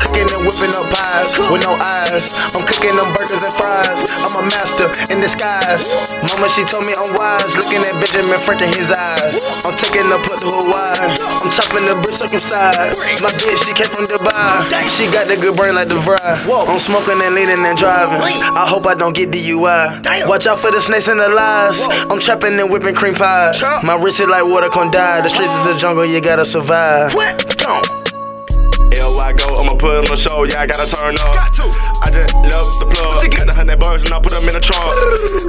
[0.00, 2.32] I'm cooking and whipping up pies with no eyes.
[2.56, 4.00] I'm cooking them burgers and fries.
[4.24, 6.16] I'm a master in disguise.
[6.24, 7.52] Mama, she told me I'm wise.
[7.52, 9.44] Looking at Benjamin Franklin, his eyes.
[9.64, 11.12] I'm taking the plug to Hawaii.
[11.44, 12.96] I'm chopping the bitch circumcised.
[13.20, 14.64] My bitch, she came from Dubai.
[14.88, 16.16] She got the good brain like the fry.
[16.48, 18.20] I'm smoking and leaning and driving.
[18.24, 20.26] I hope I don't get DUI.
[20.26, 21.80] Watch out for the snakes and the lies.
[22.08, 23.60] I'm trapping and whipping cream pies.
[23.84, 25.20] My wrist is like water can die.
[25.20, 27.12] The streets is a jungle, you gotta survive.
[27.58, 28.09] Gone.
[29.30, 31.30] I go, I'ma put on the show, yeah, I gotta turn up.
[31.30, 31.70] Got to.
[32.02, 33.22] I just love the plug.
[33.30, 34.90] Cut the hundred birds and I put them in the trunk.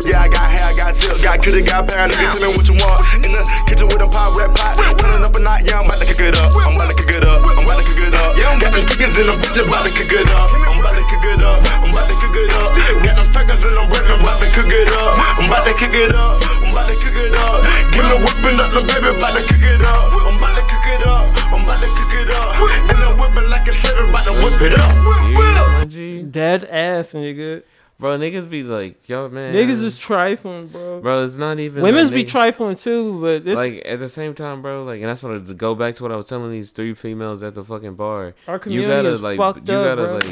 [0.06, 2.14] Yeah, I got hair, I got zips, got cutie, got pound.
[2.14, 3.02] Nigga, tell me what you want.
[3.26, 4.78] In the kitchen with a pot, red pot.
[5.02, 6.54] Turn it up a night, yeah, I'm about to cook it up.
[6.54, 7.42] I'm about to cook it up.
[7.42, 8.38] I'm about to cook it up.
[8.38, 10.50] Yeah, I'm got them chickens in the bitch, I'm about to cook it up.
[10.54, 11.58] I'm about to cook it up.
[11.66, 12.70] I'm about to cook it up.
[13.02, 15.18] Got them faggots in the bread, I'm about to cook it up.
[15.18, 16.38] I'm about to cook it up.
[16.46, 17.66] I'm about to cook it up.
[17.90, 20.14] Give me a whipping up the baby, about to cook it up.
[20.14, 21.54] I'm about to it up.
[21.54, 22.56] I'm about to cook it up.
[22.90, 24.96] And I'm whipping like a slave, about to whip it up.
[25.34, 26.24] My G.
[26.24, 27.64] Dead ass, nigga.
[28.00, 29.54] Bro, niggas be like, yo, man.
[29.54, 31.02] Niggas is trifling, bro.
[31.02, 31.84] Bro, it's not even.
[31.84, 34.84] Women's like, be niggas- trifling too, but this like at the same time, bro.
[34.84, 36.96] Like, and that's what I, to go back to what I was telling these three
[36.96, 38.34] females at the fucking bar.
[38.48, 40.14] Our you community gotta is like, fucked you up, gotta bro.
[40.16, 40.24] like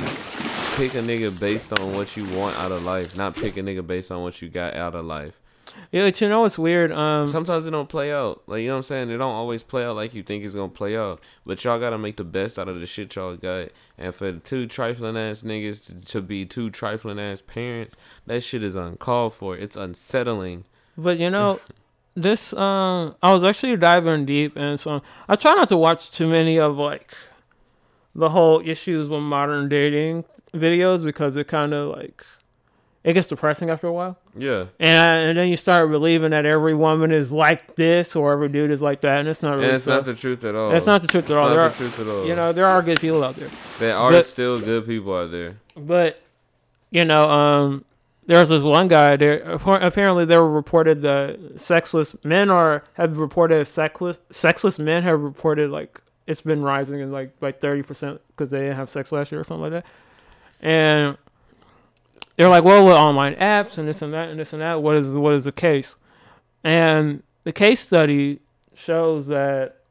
[0.78, 3.86] pick a nigga based on what you want out of life, not pick a nigga
[3.86, 5.39] based on what you got out of life.
[5.92, 6.92] Yeah, but you know what's weird?
[6.92, 8.44] Um, Sometimes it don't play out.
[8.46, 9.10] Like you know what I'm saying?
[9.10, 11.20] It don't always play out like you think it's gonna play out.
[11.46, 13.70] But y'all gotta make the best out of the shit y'all got.
[13.98, 17.96] And for the two trifling ass niggas to, to be two trifling ass parents,
[18.28, 19.58] that shit is uncalled for.
[19.58, 20.66] It's unsettling.
[20.96, 21.60] But you know,
[22.16, 26.28] this um, I was actually diving deep, and so I try not to watch too
[26.28, 27.16] many of like
[28.14, 32.26] the whole issues with modern dating videos because it kind of like
[33.10, 34.18] it gets depressing after a while.
[34.38, 34.66] Yeah.
[34.80, 38.70] And and then you start believing that every woman is like this or every dude
[38.70, 39.66] is like that, and it's not really.
[39.66, 40.72] And it's not the truth at all.
[40.74, 41.47] It's not the truth at all.
[41.47, 42.26] It's there not are, the truth at all.
[42.28, 43.49] You know, there are good people out there.
[43.80, 45.57] There are But- still good people out there.
[45.76, 46.22] but
[46.91, 47.86] you know, um,
[48.28, 49.41] there's this one guy there.
[49.43, 55.72] Apparently, they were reported that sexless men are have reported sexless sexless men have reported
[55.72, 59.32] like it's been rising in like like thirty percent because they didn't have sex last
[59.32, 59.86] year or something like that.
[60.62, 61.18] And
[62.40, 64.96] they're like, well, with online apps and this and that and this and that, what
[64.96, 65.98] is what is the case?
[66.64, 68.40] And the case study
[68.74, 69.82] shows that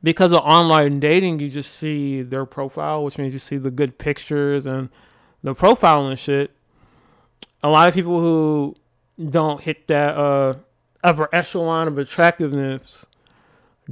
[0.00, 3.98] because of online dating, you just see their profile, which means you see the good
[3.98, 4.88] pictures and
[5.42, 6.52] the profile and shit.
[7.64, 8.76] A lot of people who
[9.20, 10.54] don't hit that uh,
[11.02, 13.06] upper echelon of attractiveness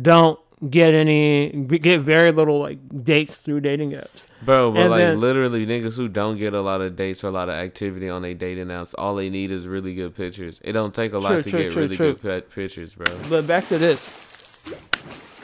[0.01, 0.39] don't
[0.71, 4.27] get any get very little like dates through dating apps.
[4.43, 7.29] Bro, but And like then- literally niggas who don't get a lot of dates or
[7.29, 10.61] a lot of activity on their dating apps, all they need is really good pictures.
[10.65, 13.07] It don't take a lot True, to true, get true, really good pictures, bro.
[13.29, 14.11] But back to this.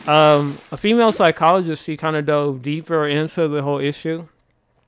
[0.08, 4.26] Um, a female psychologist, she kind of dove deeper into the whole issue.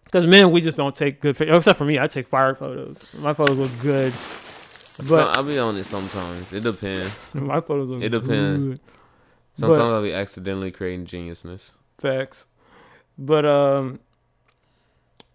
[0.07, 1.57] Because men, we just don't take good pictures.
[1.59, 3.05] Except for me, I take fire photos.
[3.19, 4.13] My photos look good.
[4.13, 6.53] So, But I'll be on it sometimes.
[6.53, 7.13] It depends.
[7.35, 8.65] My photos look It depends.
[8.65, 8.81] good.
[9.55, 11.73] Sometimes But- I'll be accidentally creating geniusness.
[11.99, 12.47] Facts.
[13.17, 14.01] But um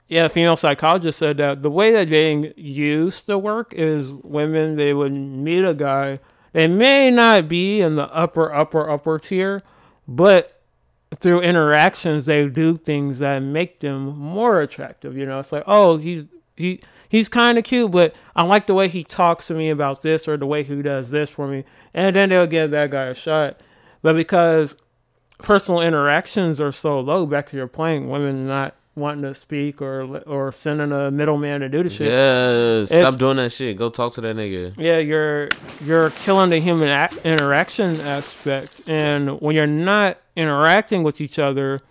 [0.08, 4.76] yeah, a female psychologist said that the way that dating used to work is women
[4.76, 6.20] they would meet a guy.
[6.52, 9.62] They may not be in the upper, upper, upper tier,
[10.08, 10.60] but
[11.16, 15.16] through interactions they do things that make them more attractive.
[15.16, 18.74] You know, it's like, oh, he's he he's kind of cute, but I like the
[18.74, 21.66] way he talks to me about this or the way he does this for me,
[21.94, 23.60] and then they'll give that guy a shot.
[24.02, 24.76] But because
[25.40, 30.18] personal interactions are so low, back to your point, women not wanting to speak or
[30.26, 32.12] or sending a middleman to do the shit.
[32.12, 33.78] Yeah, stop It's- doing that shit.
[33.78, 34.74] Go talk to that nigga.
[34.78, 35.48] yeah, you're
[35.86, 41.82] you're killing the human ac interaction aspect, and when you're not interacting with each other,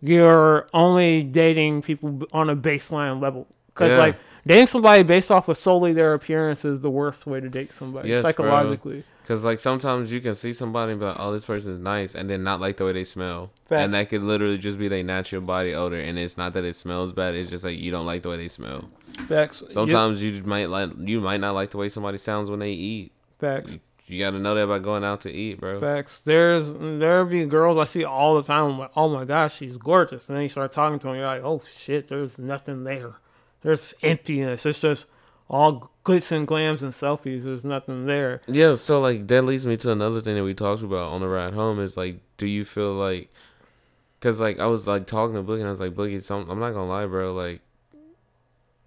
[0.00, 3.46] you're only dating people on a baseline level.
[3.80, 3.98] Because Yeah.
[3.98, 4.16] like
[4.46, 8.10] dating somebody based off of solely their appearance is the worst way to date somebody
[8.10, 9.04] Yes, psychologically.
[9.22, 12.28] Because like sometimes you can see somebody and be like, "Oh, this person's nice," and
[12.28, 13.84] then not like the way they smell, Facts.
[13.84, 15.96] and that could literally just be their natural body odor.
[15.98, 18.36] And it's not that it smells bad; it's just like you don't like the way
[18.38, 18.88] they smell.
[19.28, 19.62] Facts.
[19.68, 23.12] Sometimes you might like you might not like the way somebody sounds when they eat.
[23.38, 23.78] Facts.
[24.06, 25.78] You got to know that by going out to eat, bro.
[25.78, 26.18] Facts.
[26.18, 28.72] There's there be girls I see all the time.
[28.72, 30.28] I'm like, oh my gosh, she's gorgeous.
[30.28, 33.12] And then you start talking to them, you're like, oh shit, there's nothing there.
[33.62, 34.64] There's emptiness.
[34.66, 35.06] It's just
[35.48, 37.42] all glitz and glams and selfies.
[37.42, 38.40] There's nothing there.
[38.46, 41.28] Yeah, so like that leads me to another thing that we talked about on the
[41.28, 43.30] ride home is like, do you feel like,
[44.20, 46.58] cause like I was like talking to Boogie and I was like, Boogie, some I'm
[46.60, 47.60] not gonna lie, bro, like,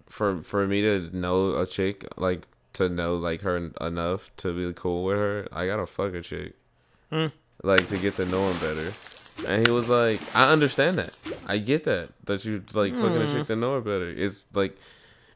[0.06, 2.42] for for me to know a chick, like
[2.74, 6.54] to know like her enough to be cool with her, I gotta fuck a chick,
[7.10, 7.26] Hmm.
[7.62, 8.92] like to get to know him better.
[9.48, 11.16] And he was like, I understand that,
[11.46, 13.32] I get that that you like fucking a Hmm.
[13.34, 14.08] chick to know her better.
[14.10, 14.76] It's like.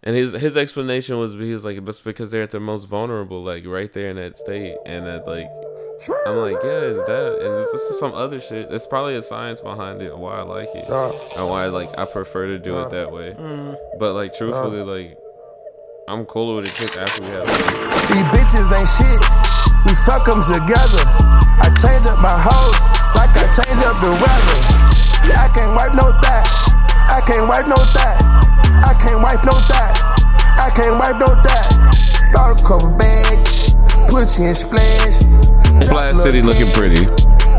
[0.05, 3.43] And his his explanation was he was like it's because they're at their most vulnerable,
[3.43, 5.51] like right there in that state, and that like
[6.25, 8.71] I'm like yeah, is that and this, this is some other shit.
[8.71, 12.47] It's probably a science behind it, why I like it, and why like I prefer
[12.47, 13.35] to do it that way.
[13.35, 13.77] Mm.
[13.99, 15.19] But like truthfully, like
[16.07, 17.45] I'm cooler with a chick after we have.
[17.45, 19.21] These bitches ain't shit.
[19.83, 21.03] We fuck them together.
[21.59, 22.88] I change up my hoes
[23.57, 24.59] change up the weather.
[25.37, 26.45] I can't wipe no that.
[27.09, 28.17] I can't wipe no that.
[28.85, 29.93] I can't wipe no that.
[30.59, 31.69] I can't wipe no that.
[32.33, 33.75] Bought a couple bags,
[34.09, 35.25] put you in splash.
[35.89, 37.05] Blast City looking pretty.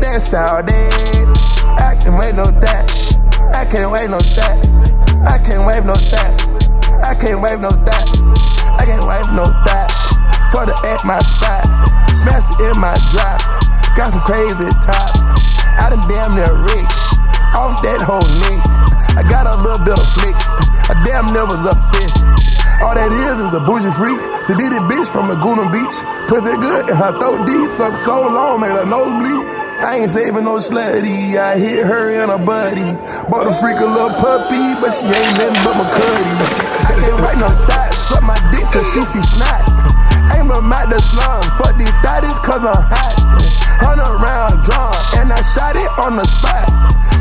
[0.00, 1.50] That's all that.
[1.80, 2.86] I can't wait no that.
[3.54, 4.58] I can't wait no that.
[5.26, 6.32] I can't wait no that.
[7.02, 8.06] I can't wait no that.
[8.78, 9.90] I can't wait no that.
[10.54, 11.66] For the at my spot.
[12.14, 13.38] Smashed it in my drop.
[13.96, 15.59] Got some crazy top.
[15.78, 16.94] I done damn near rich.
[17.54, 18.60] Off that whole neck.
[19.14, 20.34] I got a little bit of flick.
[20.90, 22.24] I damn near was obsessed.
[22.80, 24.16] All that is is a bougie freak.
[24.48, 25.96] Sedated bitch from Laguna Beach.
[26.32, 27.68] Pussy good and her throat deep.
[27.68, 29.44] Suck so long, made her nose bleed.
[29.84, 31.36] I ain't saving no slutty.
[31.36, 32.88] I hit her and her buddy.
[33.28, 36.32] Bought a freak a little puppy, but she ain't nothing but my cuddy.
[36.88, 38.00] I can't write no thoughts.
[38.08, 39.60] Suck my dick till she see snot.
[40.32, 41.52] Ain't them out the slums.
[41.60, 43.12] Fuck these daddies cause I'm hot.
[43.84, 44.39] Hundred round
[46.06, 46.66] on the spot.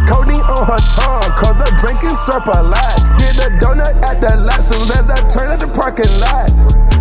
[0.06, 2.98] Codeine on her tongue, cause I'm drinking syrup a lot.
[3.22, 4.30] Get a donut at the
[4.70, 6.50] soon as I turn at the parking lot.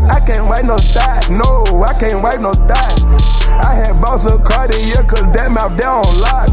[0.08, 2.96] I can't wipe no thigh, no, I can't wipe no thigh.
[3.60, 6.48] I had bought some Cartier, cause that mouth down on lock.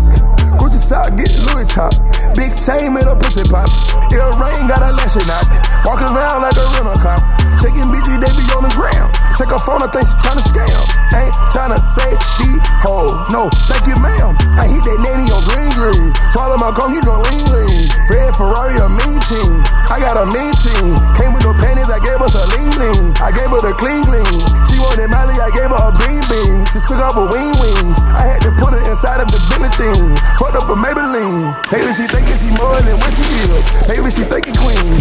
[0.60, 1.96] Gucci sock, get Louis top.
[2.36, 3.72] Big chain made a pussy pop.
[4.12, 5.48] Ear rain got a lesson out.
[5.88, 7.22] Walking around like a rental cop.
[7.64, 9.16] Checking BG, they be on the ground.
[9.36, 10.80] Check her phone, I think she tryna scam.
[11.12, 12.08] Ain't tryna say
[12.40, 12.56] the
[12.88, 13.12] hoe.
[13.36, 14.32] No, thank you, ma'am.
[14.56, 16.16] I hit that nanny on green green.
[16.32, 17.84] Swallow my gum, you know lean lean.
[18.08, 19.60] Red Ferrari, a mean team.
[19.92, 20.96] I got a mean team.
[21.20, 23.04] Came with no panties, I gave her a lean lean.
[23.20, 24.24] I gave her the clean clean.
[24.72, 26.64] She wanted Molly, I gave her a bean bean.
[26.72, 28.00] She took off her wing wings.
[28.16, 30.16] I had to put her inside of the Bentley thing.
[30.40, 31.52] Fucked up a Maybelline.
[31.76, 33.68] Maybe she thinking she more than what she is.
[33.92, 34.96] Maybe she thinking queen.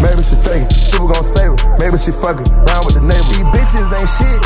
[0.00, 1.76] Maybe she thinking super gon' save her.
[1.76, 3.36] Maybe she fucking round with the neighbor.
[3.66, 4.42] Bitches ain't shit.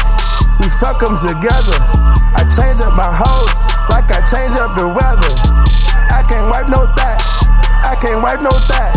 [0.64, 1.76] We fuck them together.
[2.32, 3.52] I change up my hoes
[3.92, 5.32] like I change up the weather.
[6.08, 7.20] I can't wipe no that.
[7.84, 8.96] I can't wipe no that.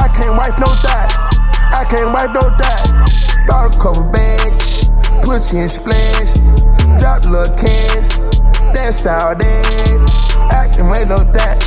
[0.00, 1.12] I can't wipe no that.
[1.76, 2.88] I can't wipe no that.
[3.52, 4.48] Bottle cover bag,
[5.28, 6.40] put you in splash,
[6.96, 8.16] drop little cash.
[8.72, 9.60] That's how they.
[10.56, 11.60] I can't wait no that.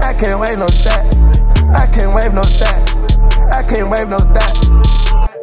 [0.00, 1.04] I can't wait no that.
[1.76, 2.80] I can't wait no that.
[3.52, 5.35] I can't wait no that.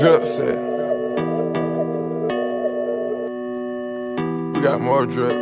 [0.00, 0.56] Drip set.
[4.54, 5.34] We got more drip.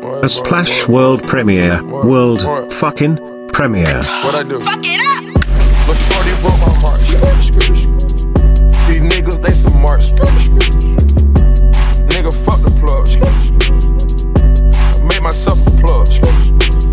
[0.00, 1.82] More, A Splash World Premiere.
[1.84, 2.42] World
[2.72, 4.02] fucking premiere.
[4.22, 4.60] What I do?
[4.60, 5.24] Fuck it up.
[5.86, 7.00] Lil' shorty broke my heart.
[8.86, 10.10] These niggas, they some marks.
[12.06, 13.08] Nigga, fuck the plug.
[14.94, 16.06] I made myself a plug.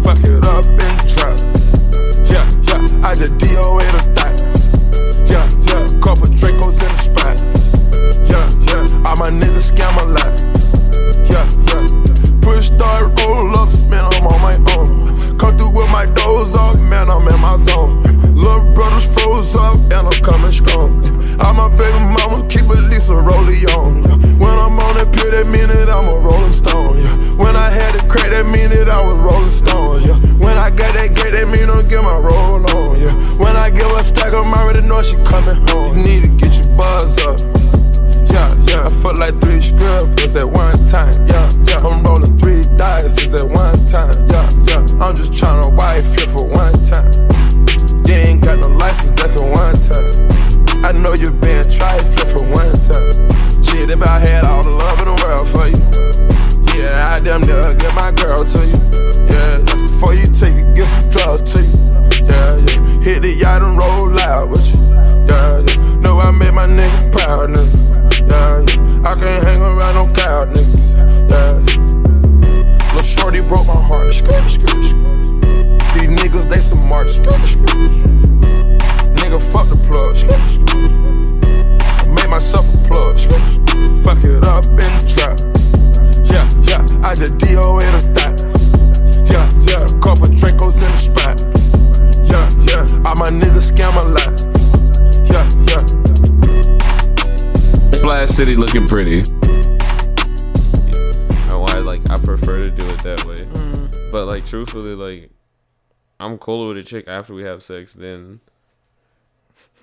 [0.04, 1.38] Fuck it up and drop.
[2.26, 4.43] Yeah, yeah, I just DOA the thought.
[5.74, 7.42] Yeah, couple Dracos in the spot.
[8.30, 10.30] Yeah, yeah, all my niggas scam a lot.
[11.26, 11.82] Yeah, yeah.
[12.46, 15.18] Push start, roll up, man, I'm on my own.
[15.40, 18.04] Come through with my doors up, man, I'm in my zone.
[18.38, 21.10] Little brothers froze up, and I'm coming strong.
[21.42, 24.04] All my baby mama keep at least a rollie on.
[24.04, 24.14] Yeah.
[24.38, 27.02] When I'm on that pill, that mean that I'm a rolling stone.
[27.02, 27.18] Yeah.
[27.34, 30.04] When I had it crack, that mean that I was rolling stone.
[30.04, 30.22] Yeah.
[30.38, 33.02] When I got that gate, that mean I'll get my roll on.
[33.02, 33.13] Yeah.
[35.04, 35.83] She coming home.
[104.74, 105.30] Truthfully, like
[106.20, 108.40] I'm cooler with a chick after we have sex than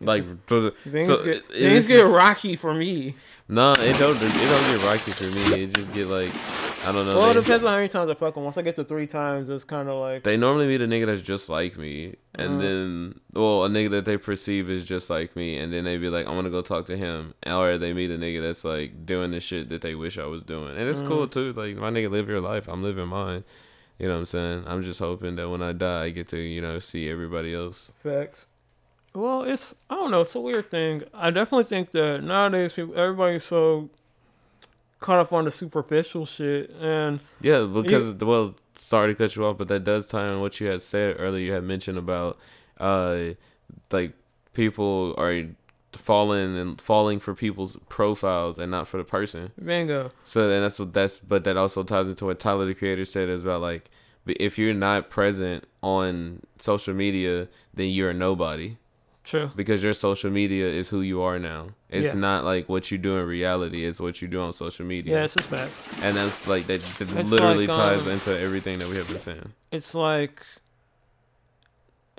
[0.01, 3.15] like the, Things so get it- things it's- get rocky for me.
[3.49, 4.17] No, it don't.
[4.17, 5.65] It don't get rocky for me.
[5.65, 6.31] It just get like
[6.87, 7.17] I don't know.
[7.17, 8.45] Well, it depends on how many times I fuck them.
[8.45, 11.07] Once I get to three times, it's kind of like They normally meet a nigga
[11.07, 12.61] that's just like me, and Mhm.
[12.63, 16.09] then well, a nigga that they perceive is just like me, and then they be
[16.09, 19.33] like, "I'm gonna go talk to him," or they meet a nigga that's like doing
[19.33, 21.33] the shit that they wish I was doing, and it's cool Mhm.
[21.33, 21.53] too.
[21.53, 22.67] Like my nigga, live your life.
[22.69, 23.43] I'm living mine.
[24.01, 24.65] You know what I'm saying?
[24.67, 27.91] I'm just hoping that when I die, I get to you know see everybody else.
[28.03, 28.47] Facts.
[29.15, 30.23] Well, it's I don't know.
[30.23, 31.03] It's a weird thing.
[31.13, 33.91] I definitely think that nowadays people, everybody's so
[35.01, 39.59] caught up on the superficial shit, and Yeah, because well, sorry to cut you off,
[39.59, 41.45] but that does tie on what you had said earlier.
[41.45, 42.39] You had mentioned about
[42.79, 43.35] uh,
[43.91, 44.15] like
[44.55, 45.45] people are
[45.93, 49.53] falling and falling for people's profiles and not for the person.
[49.63, 50.13] Bingo.
[50.25, 53.29] So and that's what that's but that also ties into what Tyler the Creator said
[53.29, 53.91] is about like
[54.27, 58.77] if you're not present on social media, then you're a nobody.
[59.25, 59.51] True.
[59.55, 61.69] Because your social media is who you are now.
[61.91, 62.21] It's Yeah.
[62.21, 63.85] not like what you do in reality.
[63.85, 65.19] It's what you do on social media.
[65.19, 65.73] Yeah, it's a fact.
[66.03, 69.19] And that's like that, that literally like, ties um, into everything that we have been
[69.19, 69.53] saying.
[69.73, 70.43] it's like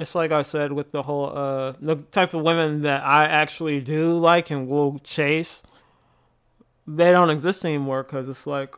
[0.02, 3.80] it's like I said with the whole uh the type of women that I actually
[3.82, 5.64] do like and will chase.
[6.88, 8.76] They don't exist anymore because it's like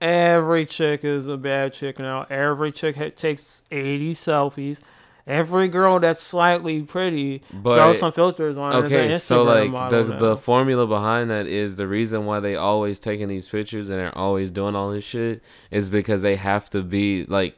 [0.00, 2.26] every chick is a bad chick now.
[2.30, 4.80] Every chick ha- takes eighty selfies.
[5.26, 8.84] Every girl that's slightly pretty But throws some filters on.
[8.84, 10.18] Okay, so like the now.
[10.18, 14.16] the formula behind that is the reason why they always taking these pictures and they're
[14.18, 17.56] always doing all this shit is because they have to be like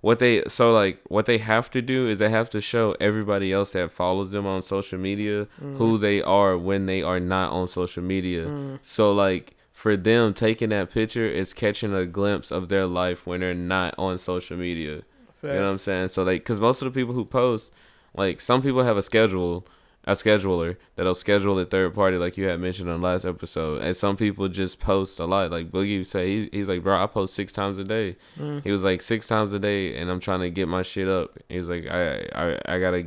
[0.00, 3.52] what they so like what they have to do is they have to show everybody
[3.52, 6.00] else that follows them on social media who Mhm.
[6.00, 8.46] they are when they are not on social media.
[8.46, 8.78] Mm.
[8.82, 13.40] So like for them taking that picture is catching a glimpse of their life when
[13.40, 15.02] they're not on social media.
[15.42, 16.08] You know what I'm saying?
[16.08, 17.70] So like, cause most of the people who post,
[18.16, 19.64] like some people have a schedule,
[20.04, 23.94] a scheduler that'll schedule a third party, like you had mentioned on last episode, and
[23.96, 25.50] some people just post a lot.
[25.50, 28.16] Like Boogie say, he, he's like, bro, I post six times a day.
[28.38, 28.62] Mm.
[28.64, 31.36] He was like six times a day, and I'm trying to get my shit up.
[31.48, 33.06] He's like, I, I, I gotta.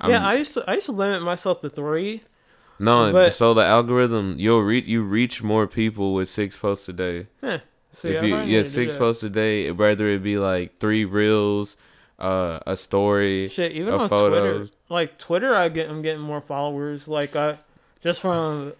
[0.00, 2.22] I'm, yeah, I used to I used to limit myself to three.
[2.78, 6.92] no, but- so the algorithm, you'll reach, you reach more people with six posts a
[6.92, 7.26] day.
[7.42, 7.58] Eh,
[7.92, 10.78] see, if you yeah need to do six posts a day, whether it be like
[10.78, 11.76] three reels,
[12.18, 14.58] uh, a story, Shit, even a on photo.
[14.58, 17.08] Twitter, like Twitter, I get I'm getting more followers.
[17.08, 17.58] Like I
[18.00, 18.72] just from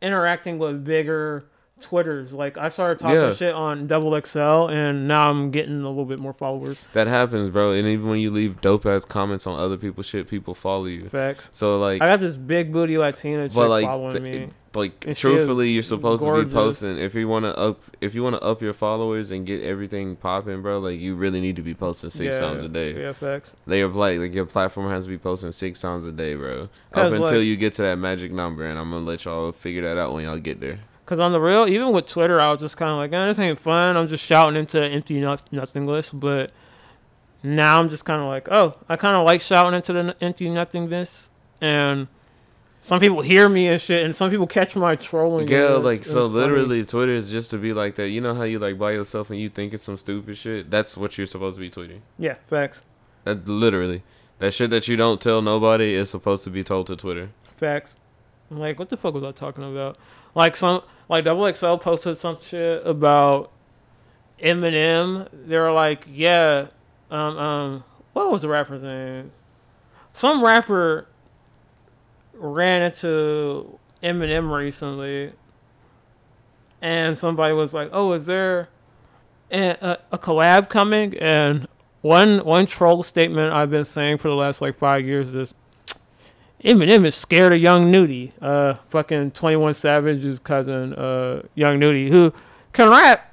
[0.00, 1.44] interacting with bigger
[1.80, 2.32] Twitters.
[2.32, 3.32] Like I started talking Yeah.
[3.32, 6.82] shit on Double XL, and now I'm getting a little bit more followers.
[6.92, 7.72] That happens, bro.
[7.72, 11.08] And even when you leave dope ass comments on other people's shit, people follow you.
[11.08, 11.50] Facts.
[11.52, 14.52] So like, I got this big booty Latina chick but like, following th- me.
[14.78, 16.44] Like And truthfully, you're supposed gorgeous.
[16.44, 16.98] to be posting.
[16.98, 20.16] If you want to up, if you want to up your followers and get everything
[20.16, 23.00] popping, bro, like you really need to be posting six Yeah, times a day.
[23.00, 23.54] yeah, facts.
[23.66, 26.62] They are like, like your platform has to be posting six times a day, bro.
[26.94, 29.82] Up until like- you get to that magic number, and I'm gonna let y'all figure
[29.82, 30.78] that out when y'all get there.
[31.06, 33.38] Cause on the real, even with Twitter, I was just kind of like, eh, this
[33.38, 33.96] ain't fun.
[33.96, 36.10] I'm just shouting into the empty not- nothingness.
[36.10, 36.50] But
[37.42, 40.14] now I'm just kind of like, oh, I kind of like shouting into the n-
[40.20, 41.30] empty nothingness.
[41.62, 42.08] And
[42.80, 45.48] some people hear me and shit, and some people catch my trolling.
[45.48, 46.34] Yeah, it's- like it's so funny.
[46.40, 48.08] literally Twitter is just to be like that.
[48.10, 50.70] You know how you like by yourself and you thinking some stupid shit?
[50.70, 52.00] That's what you're supposed to be tweeting.
[52.18, 52.84] Yeah, facts,
[53.24, 54.02] That literally.
[54.38, 57.30] That shit that you don't tell nobody is supposed to be told to Twitter.
[57.56, 57.96] facts.
[58.50, 59.98] I'm like, what the fuck was I talking about?
[60.34, 63.50] Like some, like Double XL posted some shit about
[64.42, 65.28] Eminem.
[65.32, 66.68] They were like, yeah,
[67.10, 69.32] um, um, what was the rapper's name?
[70.12, 71.08] Some rapper
[72.38, 75.32] ran into Eminem recently,
[76.80, 78.68] and somebody was like, "Oh, is there
[79.50, 81.66] a, a, collab coming?" And
[82.00, 85.54] one one troll statement I've been saying for the last like five years is,
[86.64, 92.10] Eminem is scared of Young Nudy, uh, fucking Twenty One Savage's cousin, uh, Young Nudy,
[92.10, 92.32] who
[92.72, 93.32] can rap.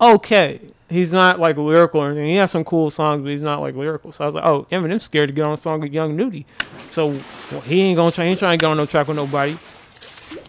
[0.00, 2.28] Okay, he's not like lyrical or anything.
[2.28, 4.12] He has some cool songs, but he's not like lyrical.
[4.12, 6.46] So I was like, oh, Eminem's scared to get on a song with Young Nudy,
[6.90, 7.08] so
[7.52, 8.24] well, he ain't gonna try.
[8.24, 9.56] He ain't trying to get on no track with nobody.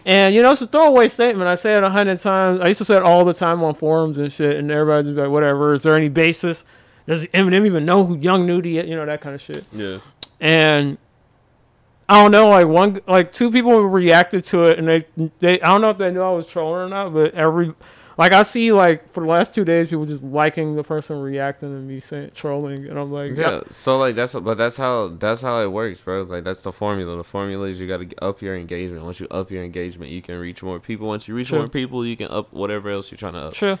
[0.04, 1.48] And you know, it's a throwaway statement.
[1.48, 2.60] I say it a hundred times.
[2.60, 5.18] I used to say it all the time on forums and shit, and everybody's just
[5.18, 5.72] like, whatever.
[5.72, 6.64] Is there any basis?
[7.06, 8.88] Does Eminem even know who Young Nudy is?
[8.88, 9.64] You know that kind of shit.
[9.72, 9.98] Yeah.
[10.40, 10.98] And
[12.10, 15.04] I don't know, like one, like two people reacted to it, and they,
[15.38, 17.72] they, I don't know if they knew I was trolling or not, but every,
[18.20, 21.70] like I see, like for the last two days, people just liking the person reacting
[21.70, 23.62] and me saying trolling, and I'm like, Yeah.
[23.70, 26.24] So like that's but that's how that's how it works, bro.
[26.24, 27.16] Like that's the formula.
[27.16, 29.04] The formula is you got to up your engagement.
[29.06, 31.08] Once you up your engagement, you can reach more people.
[31.08, 31.60] Once you reach True.
[31.60, 33.54] more people, you can up whatever else you're trying to up.
[33.54, 33.78] True.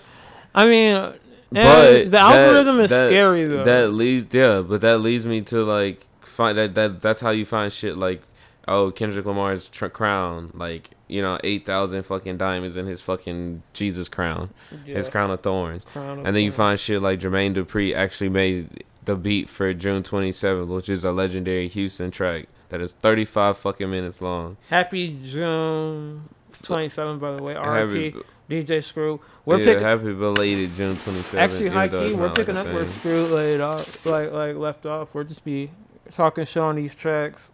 [0.54, 1.12] I mean, uh,
[1.52, 3.64] But the algorithm is that- scary though.
[3.64, 7.44] That leads, yeah, but that leads me to like find that that that's how you
[7.44, 8.22] find shit like
[8.66, 13.62] oh Kendrick Lamar's tr- crown, like you know eight thousand fucking diamonds in his fucking
[13.72, 14.50] Jesus crown,
[14.84, 18.28] his crown of thorns, Crown of and then you find shit like Jermaine Dupri actually
[18.30, 22.92] made the beat for June twenty seventh, which is a legendary Houston track that is
[22.92, 24.56] thirty five fucking minutes long.
[24.68, 26.28] Happy June
[26.62, 27.54] 27, by the way.
[27.54, 28.14] RIP Happy-
[28.48, 29.20] DJ Screw.
[29.44, 29.82] We're yeah, picking.
[29.84, 31.52] happy belated June twenty seventh.
[31.52, 35.14] Actually, high key, we're picking up where Screw laid off, like like left off.
[35.14, 35.70] We're just be
[36.12, 37.50] talking shit on these tracks,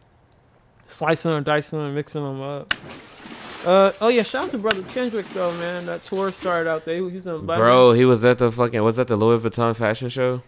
[0.87, 2.75] slicing and dicing and mixing them up.
[3.65, 5.87] Uh oh yeah, shout out to brother Kendrick though, man.
[5.87, 7.09] That tour started out there.
[7.09, 10.43] He's in Bro, he was at the fucking was that the Louis Vuitton fashion show?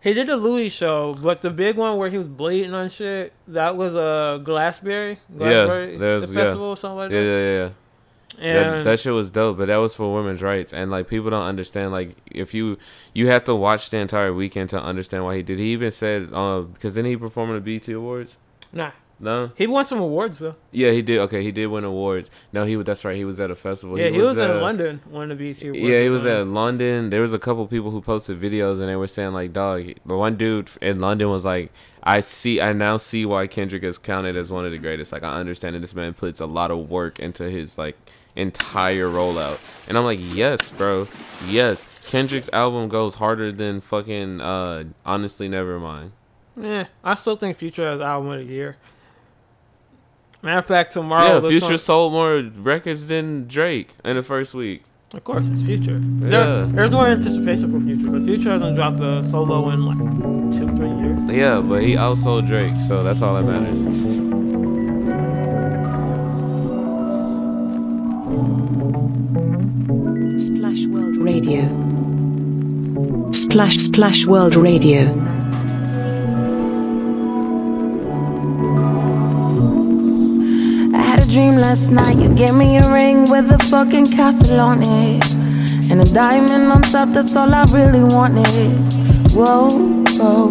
[0.00, 3.32] He did the Louis show, but the big one where he was bleeding on shit,
[3.48, 6.44] that was a uh, Glassberry, Glassberry yeah, there's the yeah.
[6.44, 7.26] festival or something like yeah, that.
[7.26, 7.70] Yeah, yeah,
[8.38, 8.52] yeah.
[8.52, 11.30] That, And- that shit was dope, but that was for women's rights, and like people
[11.30, 11.92] don't understand.
[11.92, 12.76] Like if you
[13.14, 15.58] you have to watch the entire weekend to understand why he did.
[15.58, 18.36] He even said, uh, because then he performed at the BET Awards.
[18.72, 18.90] Nah.
[19.20, 19.52] No.
[19.56, 20.56] He won some awards though.
[20.72, 21.18] Yeah, he did.
[21.20, 22.30] Okay, he did win awards.
[22.52, 22.86] No, he was.
[22.86, 23.16] That's right.
[23.16, 23.98] He was at a festival.
[23.98, 25.00] yeah, he was, in uh, London.
[25.08, 25.62] One of the BET.
[25.62, 27.10] Yeah, he was in at London.
[27.10, 30.16] There was a couple people who posted videos and they were saying like, "Dog." The
[30.16, 32.60] one dude in London was like, "I see.
[32.60, 35.12] I now see why Kendrick is counted as one of the greatest.
[35.12, 37.96] Like, I understand that this man puts a lot of work into his like
[38.36, 41.06] entire rollout." And I'm like, "Yes, bro.
[41.46, 46.12] Yes." Kendrick's album goes harder than fucking uh honestly never mind.
[46.56, 48.76] Yeah, I still think Future has album of the year.
[50.44, 51.26] Matter of fact, tomorrow.
[51.34, 54.82] Yeah, the Future song- sold more records than Drake in the first week.
[55.14, 55.98] Of course, it's Future.
[56.20, 56.28] Yeah.
[56.28, 59.98] There, there's more anticipation for Future, but Future hasn't dropped a solo in like
[60.58, 61.20] two, three years.
[61.30, 63.84] Yeah, but he outsold Drake, so that's all that matters.
[70.36, 71.62] Splash World Radio.
[73.32, 75.14] Splash Splash World Radio.
[81.34, 82.16] Dream last night.
[82.16, 85.34] You gave me a ring with a fucking castle on it.
[85.90, 88.46] And a diamond on top, that's all I really wanted.
[89.34, 89.68] Whoa,
[90.14, 90.48] whoa,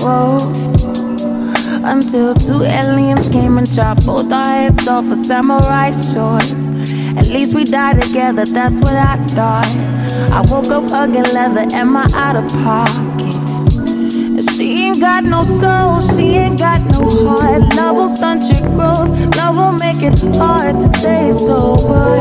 [0.00, 0.38] whoa.
[1.84, 6.54] Until two aliens came and chopped both our heads off for samurai shorts.
[7.18, 9.68] At least we died together, that's what I thought.
[10.32, 13.29] I woke up hugging leather, am I out of pocket?
[14.38, 17.74] She ain't got no soul, she ain't got no heart.
[17.74, 22.20] Love will stunt your growth, love will make it hard to stay sober.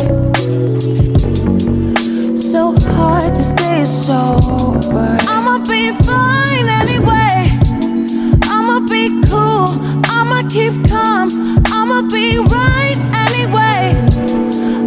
[2.35, 5.17] So hard to stay sober.
[5.29, 7.57] I'ma be fine anyway.
[8.43, 9.69] I'ma be cool,
[10.09, 11.29] I'ma keep calm,
[11.67, 12.97] I'ma be right
[13.27, 13.93] anyway.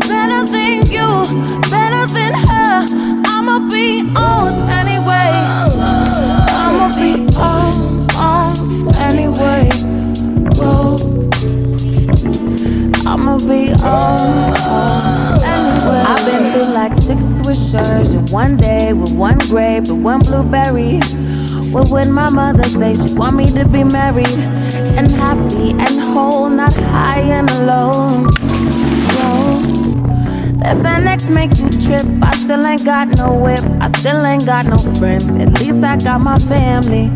[0.01, 1.25] Better than you,
[1.71, 2.87] better than her.
[3.27, 6.02] I'ma be on anyway.
[16.05, 21.01] I've been through like six swishers in one day with one grape and one blueberry.
[21.73, 22.95] What would my mother say?
[22.95, 24.39] She want me to be married
[24.97, 28.29] and happy and whole, not high and alone.
[29.15, 29.92] Whoa.
[31.13, 32.07] Next make you trip?
[32.23, 33.63] I still ain't got no whip.
[33.81, 35.29] I still ain't got no friends.
[35.37, 37.11] At least I got my family.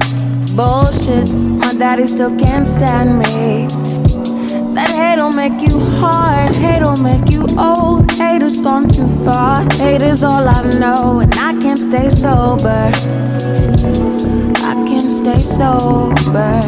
[0.54, 3.66] Bullshit, my daddy still can't stand me.
[4.74, 8.10] That hate don't make you hard, hate don't make you old.
[8.12, 12.90] Haters gone too far, hate is all I know, and I can't stay sober.
[14.70, 16.60] I can't stay sober.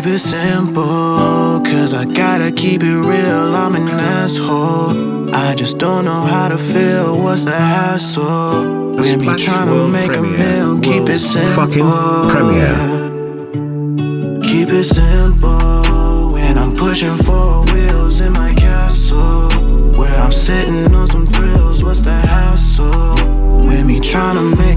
[0.00, 3.54] Keep it simple, cause I gotta keep it real.
[3.54, 5.28] I'm an asshole.
[5.34, 7.22] I just don't know how to feel.
[7.22, 8.94] What's the hassle?
[8.96, 11.66] With me trying to make a meal, keep it simple.
[11.66, 11.84] fucking
[12.30, 13.10] premiere.
[14.42, 19.50] Keep it simple when I'm pushing four wheels in my castle.
[19.98, 23.16] Where I'm sitting on some thrills, what's the hassle?
[23.68, 24.69] With me trying to make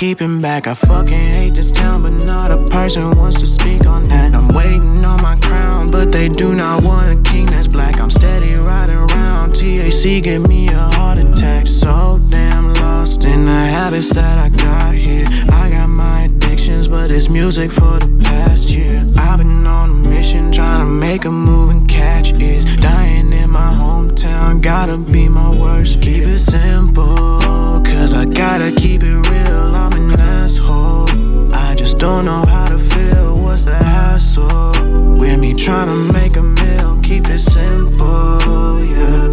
[0.00, 0.66] keeping back.
[0.66, 4.34] I fucking hate this town, but not a person wants to speak on that.
[4.34, 8.00] I'm waiting on my crown, but they do not want a king that's black.
[8.00, 9.54] I'm steady riding around.
[9.54, 11.66] TAC give me a heart attack.
[11.66, 15.26] So damn lost in the habits that I got here.
[15.50, 19.02] I got my addictions, but it's music for the past year.
[19.18, 23.50] I've been on a mission trying to make a move and catch is dying in
[23.50, 24.62] my hometown.
[24.62, 26.00] Gotta be my worst.
[26.00, 27.39] Keep it simple,
[27.84, 29.74] cause I gotta keep it real.
[29.74, 31.08] I'm an asshole.
[31.54, 33.36] I just don't know how to feel.
[33.36, 34.72] What's the hassle?
[35.18, 36.98] With me trying to make a meal.
[37.02, 39.28] Keep it simple, yeah.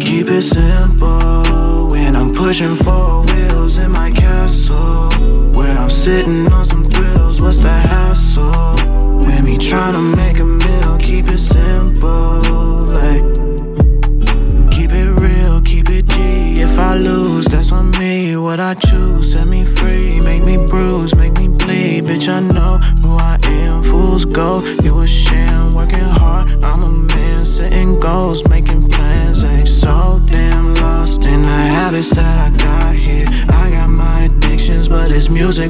[0.00, 5.10] Keep it simple when I'm pushing four wheels in my castle.
[5.56, 7.40] Where I'm sitting on some thrills.
[7.40, 8.74] What's the hassle?
[9.18, 10.57] With me trying to make a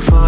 [0.01, 0.28] it's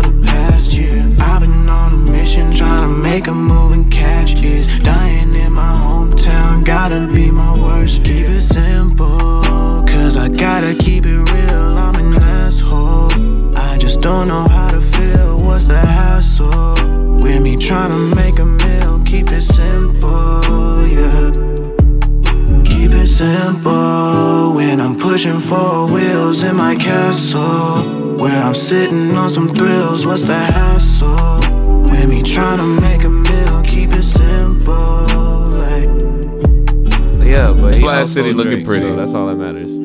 [38.23, 38.87] City looking Drake, pretty.
[38.87, 39.79] So that's all that matters.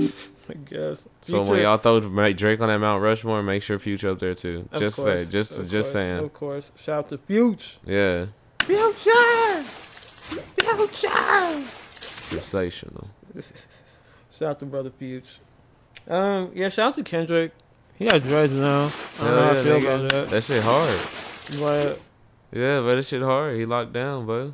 [0.47, 1.07] I guess.
[1.21, 1.99] So when Future- y'all throw
[2.33, 4.67] Drake on that Mount Rushmore, make sure Future up there too.
[4.71, 6.17] Of just course, say, just of just course, saying.
[6.19, 6.71] Of course.
[6.75, 7.79] Shout out to Future.
[7.85, 8.25] Yeah,
[8.61, 9.63] Future!
[10.59, 11.63] Future!
[11.65, 13.07] sensational.
[14.31, 15.41] Shout out to brother Future.
[16.07, 17.51] Um, yeah, shout out to Kendrick.
[17.97, 18.85] He got dreads now.
[18.85, 19.95] I don't Hell know how I feel nigga.
[19.95, 20.29] about that.
[20.29, 20.99] That shit hard.
[21.59, 22.01] But
[22.51, 23.55] Yeah, but that shit hard.
[23.57, 24.53] He locked down, bro.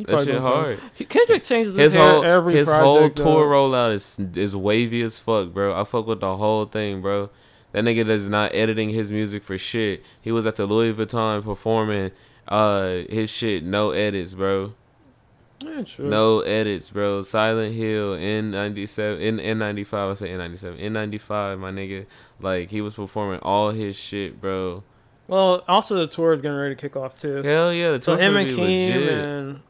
[0.00, 0.80] He That shit hard.
[1.08, 3.08] Kendrick changes his his whole every his project, whole though.
[3.42, 5.78] tour rollout is is wavy as fuck, bro.
[5.78, 7.28] I fuck with the whole thing, bro.
[7.72, 10.02] That nigga is not editing his music for shit.
[10.20, 12.10] He was at the Louis Vuitton performing
[12.48, 14.72] uh his shit, no edits, bro.
[15.62, 16.08] Yeah, true.
[16.08, 17.20] No edits, bro.
[17.20, 20.10] Silent Hill N ninety seven in N ninety five.
[20.10, 20.78] I say N ninety seven.
[20.80, 22.06] N ninety five, my nigga.
[22.40, 24.82] Like he was performing all his shit, bro.
[25.28, 27.42] Well, also the tour is getting ready to kick off too.
[27.42, 29.12] Hell yeah, the so him and Keem legit.
[29.12, 29.60] and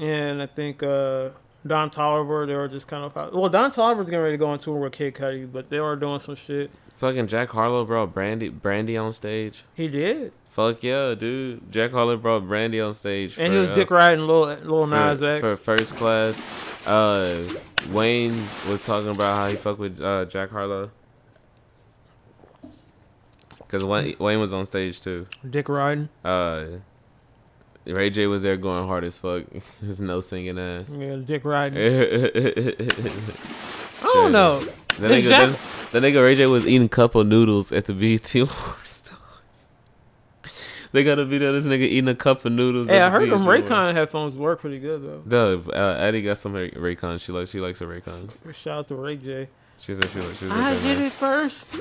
[0.00, 1.30] and I think uh,
[1.66, 4.58] Don Toliver they were just kind of well Don Toliver's getting ready to go on
[4.58, 6.70] tour with Kid Cudi, but they were doing some shit.
[6.96, 9.64] Fucking Jack Harlow brought Brandy Brandy on stage.
[9.74, 11.70] He did, Fuck yeah, dude.
[11.70, 13.38] Jack Harlow brought Brandy on stage.
[13.38, 15.40] and for, he was uh, dick riding Lil Lil for, Nas X.
[15.40, 16.86] for first class.
[16.86, 17.48] Uh,
[17.90, 18.36] Wayne
[18.68, 20.90] was talking about how he fuck with uh, Jack Harlow.
[23.68, 25.28] Cause Wayne, Wayne was on stage too.
[25.48, 26.08] Dick riding.
[26.24, 26.66] Uh,
[27.94, 29.44] Ray J was there going hard as fuck.
[29.82, 30.94] There's no singing ass.
[30.94, 31.78] Yeah, dick riding.
[34.02, 34.58] I don't know.
[34.60, 35.50] The nigga, Jack-
[35.92, 39.12] the, the nigga Ray J was eating a cup of noodles at the BET Awards.
[40.92, 42.88] they got a video of this nigga eating a cup of noodles.
[42.88, 43.70] Hey, I the heard them BET Awards.
[43.70, 45.22] Raycon headphones work pretty good though.
[45.56, 47.20] Dove, uh, Addie got some Ray- Raycons.
[47.24, 48.54] She likes she likes her Raycons.
[48.54, 49.48] Shout out to Ray J.
[49.78, 50.38] She said she likes.
[50.40, 51.80] She was I hit it first.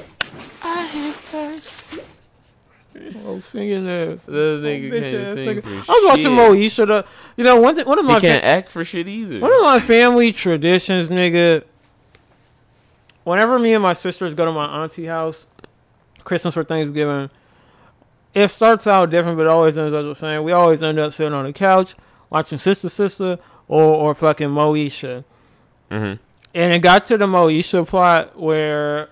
[0.63, 2.18] I hit first.
[3.25, 4.23] Oh, singing this.
[4.23, 5.63] The Oh, nigga bitch can't sing nigga.
[5.63, 6.31] for I was watching.
[6.31, 6.87] Moesha.
[6.87, 7.05] The,
[7.37, 8.15] you know, one thing, one of my.
[8.15, 9.39] He can't fa- act for shit either.
[9.39, 11.63] One of my family traditions, nigga.
[13.23, 15.47] Whenever me and my sisters go to my auntie house,
[16.23, 17.29] Christmas or Thanksgiving,
[18.33, 20.43] it starts out different, but it always ends up the same.
[20.43, 21.95] We always end up sitting on the couch
[22.29, 23.37] watching Sister Sister
[23.67, 25.23] or or fucking Moesha.
[25.91, 26.19] Mhm.
[26.55, 29.09] And it got to the Moesha plot where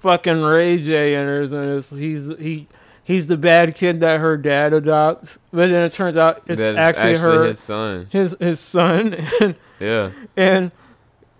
[0.00, 2.66] fucking Ray J enters and he's he
[3.06, 6.78] he's the bad kid that her dad adopts, but then it turns out it's actually,
[6.78, 8.08] actually her his son.
[8.10, 10.10] his his son, and Yeah.
[10.36, 10.72] and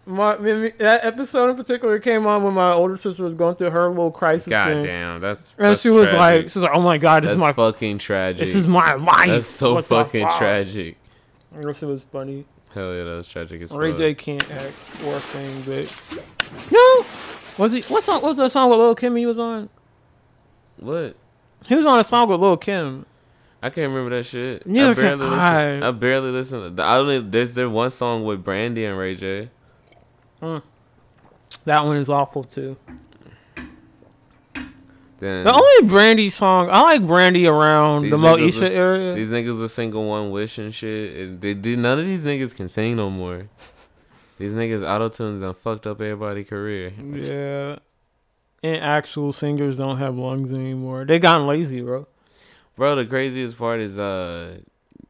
[0.09, 3.89] my that episode in particular came on when my older sister was going through her
[3.89, 4.49] little crisis.
[4.49, 4.85] God thing.
[4.85, 6.19] damn, that's and that's she was tragic.
[6.45, 8.39] like, she's like, oh my god, this that's is my fucking tragic.
[8.39, 9.27] This is my life.
[9.27, 10.39] That's so What fucking fuck?
[10.39, 10.97] tragic.
[11.61, 12.45] That shit was funny.
[12.73, 13.95] Hell yeah, that was tragic as Ray.
[13.97, 14.75] J can't act
[15.07, 17.05] or sing, but no.
[17.59, 17.81] Was he?
[17.93, 18.21] What song?
[18.21, 19.71] What was the song with Lil Kim he was on?
[20.79, 21.17] What?
[21.69, 23.07] He was on a song with Lil Kim.
[23.62, 24.67] I can't remember that shit.
[24.67, 25.67] Neither I can barely I.
[25.73, 25.83] listen.
[25.83, 26.81] I barely listen.
[26.81, 29.51] I only there's there one song with Brandy and Ray J.
[30.43, 30.62] Mm.
[31.64, 32.77] That one is awful too.
[35.19, 39.14] Then The only Brandy song I like Brandy around the Moesha was- area.
[39.14, 41.17] These niggas were singing one wish and shit.
[41.17, 43.49] And they did none of these niggas can sing no more.
[44.39, 46.93] These niggas auto tunes and fucked up everybody's career.
[47.12, 47.79] Yeah.
[48.63, 51.05] And actual singers don't have lungs anymore.
[51.05, 52.07] They gotten lazy, bro.
[52.77, 54.59] Bro, the craziest part is uh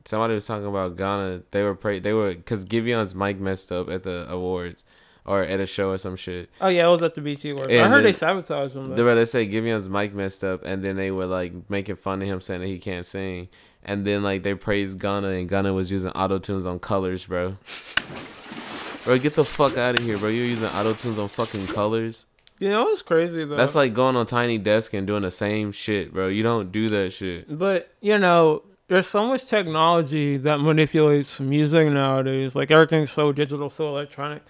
[0.04, 1.42] somebody was talking about Ghana.
[1.50, 4.84] They were pray they were cause Giveon's mic messed up at the awards
[5.24, 6.50] or at a show or some shit.
[6.60, 7.72] Oh yeah, it was at the BET Awards.
[7.72, 8.90] I And heard they then- sabotaged him.
[8.90, 9.04] They Though.
[9.04, 12.28] were they say Giveon's mic messed up and then they were like making fun of
[12.28, 13.48] him saying that he can't sing.
[13.84, 17.56] And then like they praised Ghana and Ghana was using auto tunes on colors, bro.
[19.04, 20.28] bro, get the fuck out of here, bro.
[20.28, 22.26] You're using auto tunes on fucking colors.
[22.58, 23.56] You know it's crazy though.
[23.56, 26.28] That's like going on Tiny Desk and doing the same shit, bro.
[26.28, 27.58] You don't do that shit.
[27.58, 32.56] But you know, there's so much technology that manipulates music nowadays.
[32.56, 34.42] Like everything's so digital, so electronic.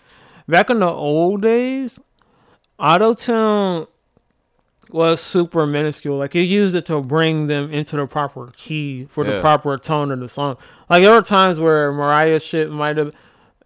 [0.47, 1.99] Back in the old days,
[2.79, 3.89] autotune
[4.91, 6.17] was super minuscule.
[6.17, 10.13] Like you used it to bring them into the proper key for the proper tone
[10.13, 10.57] of the song.
[10.89, 13.13] Like there were times where Mariah's shit might have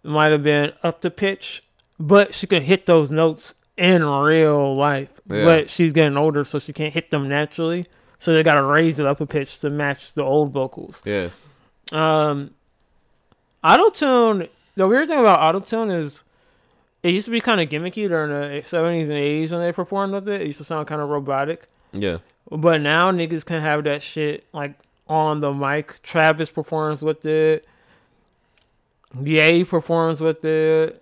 [0.03, 1.63] might have been up to pitch,
[1.99, 5.09] but she could hit those notes in real life.
[5.29, 5.43] Yeah.
[5.43, 7.87] But she's getting older, so she can't hit them naturally.
[8.19, 11.01] So they gotta raise it up a pitch to match the old vocals.
[11.05, 11.29] Yeah.
[11.91, 12.51] Um,
[13.63, 14.49] autotune.
[14.75, 16.23] The weird thing about autotune is
[17.03, 20.13] it used to be kind of gimmicky during the seventies and eighties when they performed
[20.13, 20.41] with it.
[20.41, 21.67] It used to sound kind of robotic.
[21.91, 22.17] Yeah.
[22.49, 24.75] But now niggas can have that shit like
[25.07, 26.01] on the mic.
[26.03, 27.65] Travis performs with it.
[29.21, 31.00] Ye performs with it.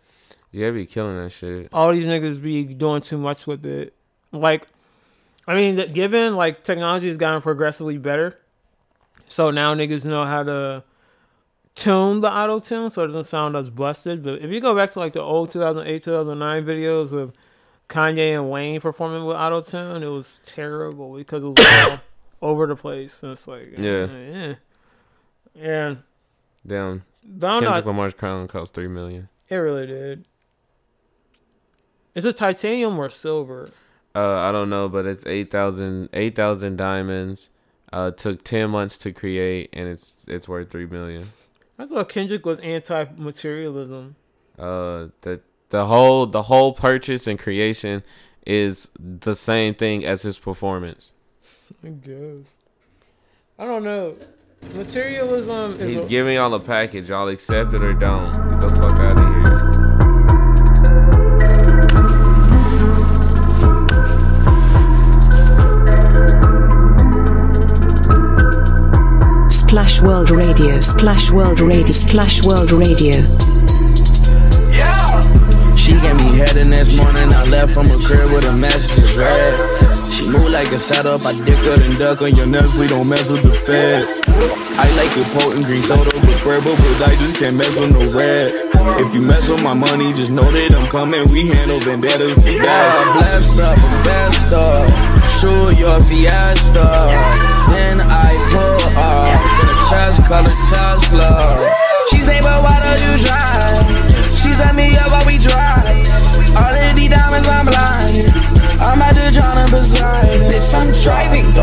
[0.52, 1.70] Yeah, be killing that shit.
[1.72, 3.94] All these niggas be doing too much with it.
[4.32, 4.68] Like,
[5.48, 8.40] I mean, given like technology has gotten progressively better,
[9.28, 10.84] so now niggas know how to
[11.76, 14.24] tune the auto tune so it doesn't sound as busted.
[14.24, 17.34] But if you go back to like the old 2008, 2009 videos of
[17.88, 22.00] Kanye and Wayne performing with auto tune, it was terrible because it was all
[22.50, 23.22] over the place.
[23.24, 24.04] And it's like, Yeah.
[24.04, 24.54] Uh, yeah,
[25.56, 25.96] yeah.
[26.66, 27.04] Damn.
[27.38, 27.86] Don't Kendrick.
[27.86, 29.30] Lamar's crown cost three million.
[29.48, 30.26] It really did.
[32.16, 33.70] Is it titanium or silver?
[34.16, 37.52] Uh, I don't know, but it's 8,000 8,000 diamonds.
[37.92, 41.32] Uh, took ten months to create, and it's it's worth three million.
[41.80, 44.16] I thought Kendrick was anti-materialism.
[44.60, 48.04] Uh, the the whole the whole purchase and creation
[48.46, 51.14] is the same thing as his performance.
[51.84, 52.46] I guess.
[53.58, 54.16] I don't know.
[54.76, 55.80] Materialism is.
[55.80, 57.10] He's a- giving y'all a package.
[57.10, 58.32] Y'all accept it or don't.
[58.60, 59.09] Get the fuck out
[69.70, 70.80] Splash World Radio.
[70.80, 71.92] Splash World Radio.
[71.92, 73.22] Splash World Radio.
[75.78, 77.32] She gave me head the next morning.
[77.32, 79.54] I left from her crib with a message read.
[80.12, 81.24] She moved like a setup.
[81.24, 82.80] I dick her and duck on your nuts.
[82.80, 84.20] We don't mess with the feds.
[84.74, 88.12] I like it potent green soda with purple, but I just can't mess with no
[88.12, 88.52] red.
[88.98, 91.30] If you mess with my money, just know that I'm coming.
[91.30, 92.98] We handle vendettas with gas.
[93.14, 94.90] Bless up, best up.
[95.30, 96.90] Shoot your fiesta.
[97.70, 98.02] Then
[100.30, 101.76] chest colored Tesla.
[102.10, 103.49] She say, but why don't you drive?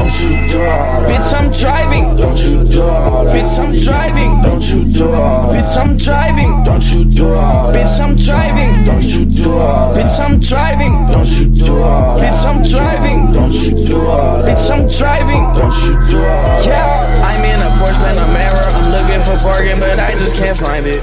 [0.07, 1.09] Don't you drive.
[1.09, 3.27] Bitch, I'm driving, don't you drive.
[3.35, 5.55] Bitch, I'm driving, don't you drive.
[5.55, 7.75] Bitch, I'm driving, don't you drive.
[7.75, 9.97] Bitch, I'm driving, don't you drive.
[9.97, 12.21] Bitch, I'm driving, don't you drive.
[12.21, 14.45] Bitch, I'm driving, don't you drive.
[14.47, 16.65] Bitch, I'm driving, don't you drive.
[16.65, 18.63] Yeah, I'm in a Porsche Panamera.
[18.79, 21.03] I'm looking for parking, but I just can't find it.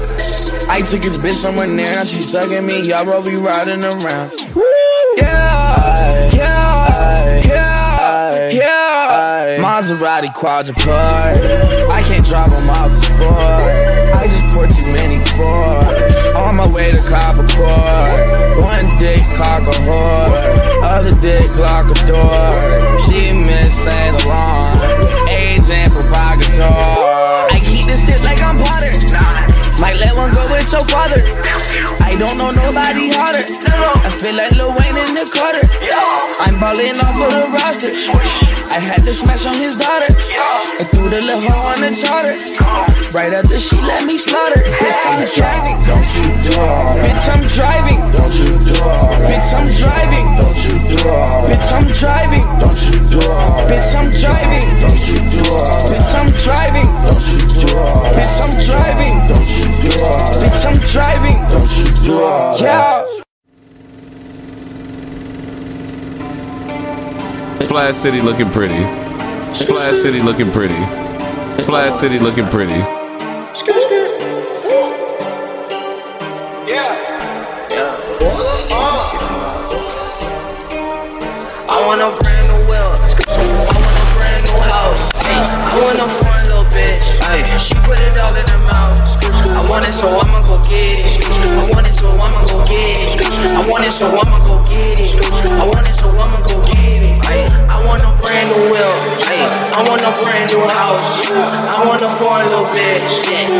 [0.66, 2.80] I took his bitch somewhere near, now she's sucking me.
[2.88, 4.32] Y'all bro be riding around.
[5.16, 5.63] Yeah,
[10.14, 11.88] Maserati Quattroporte.
[11.90, 14.14] I can't drive them out the sport.
[14.14, 16.16] I just pour too many Fords.
[16.36, 18.62] On my way to Copper Court.
[18.62, 20.82] One dick cock a whore.
[20.82, 22.98] Other dick lock a door.
[23.06, 25.28] She miss Saint Laurent.
[25.28, 27.50] Agent provocateur.
[27.50, 28.92] I keep this stick like I'm Potter.
[29.80, 31.18] Might let one go with your father.
[32.14, 33.42] I don't know nobody harder.
[33.42, 35.66] I feel like Lil Wayne in the Carter.
[36.38, 37.90] I'm balling off of the roster.
[38.70, 40.14] I had to smash on his daughter.
[40.78, 42.38] And threw the little hoe on the charter.
[43.10, 44.62] Right after she let me slaughter.
[44.62, 45.78] Bitch, I'm driving.
[45.90, 47.02] Don't you drive.
[47.02, 48.00] Bitch, I'm driving.
[48.14, 49.18] Don't you drive.
[49.26, 50.26] Bitch, I'm driving.
[50.38, 51.50] Don't you drive.
[51.50, 52.46] Bitch, I'm driving.
[52.62, 53.70] Don't you drive.
[53.70, 54.66] Bitch, I'm driving.
[54.82, 55.90] Don't you drive.
[55.90, 56.90] Bitch, I'm driving.
[57.06, 58.14] Don't you drive.
[58.14, 59.14] Bitch, I'm driving.
[59.26, 60.38] Don't you drive.
[60.42, 61.38] Bitch, I'm driving.
[61.50, 62.60] Don't you drive.
[62.60, 63.06] Yeah.
[67.60, 68.84] Splash City looking pretty.
[69.54, 70.78] Splash City looking pretty.
[71.62, 72.82] Splash City looking pretty.
[81.66, 82.92] I want a brand new wheel.
[82.92, 85.02] I want a brand new house.
[85.24, 85.40] Ay,
[85.72, 87.04] I want a foreign little bitch.
[87.22, 89.03] Ay, she put it all in her mouth.
[89.54, 91.22] I want it, so I'ma go get it.
[91.54, 93.22] I want it, so I'ma go get it.
[93.54, 95.14] I want it, so I'ma go get it.
[95.54, 97.22] I want it, so I'ma go get it.
[97.70, 98.94] I want a brand new wheel.
[99.74, 101.30] I want a brand new house.
[101.30, 103.06] I want a foreign little bitch.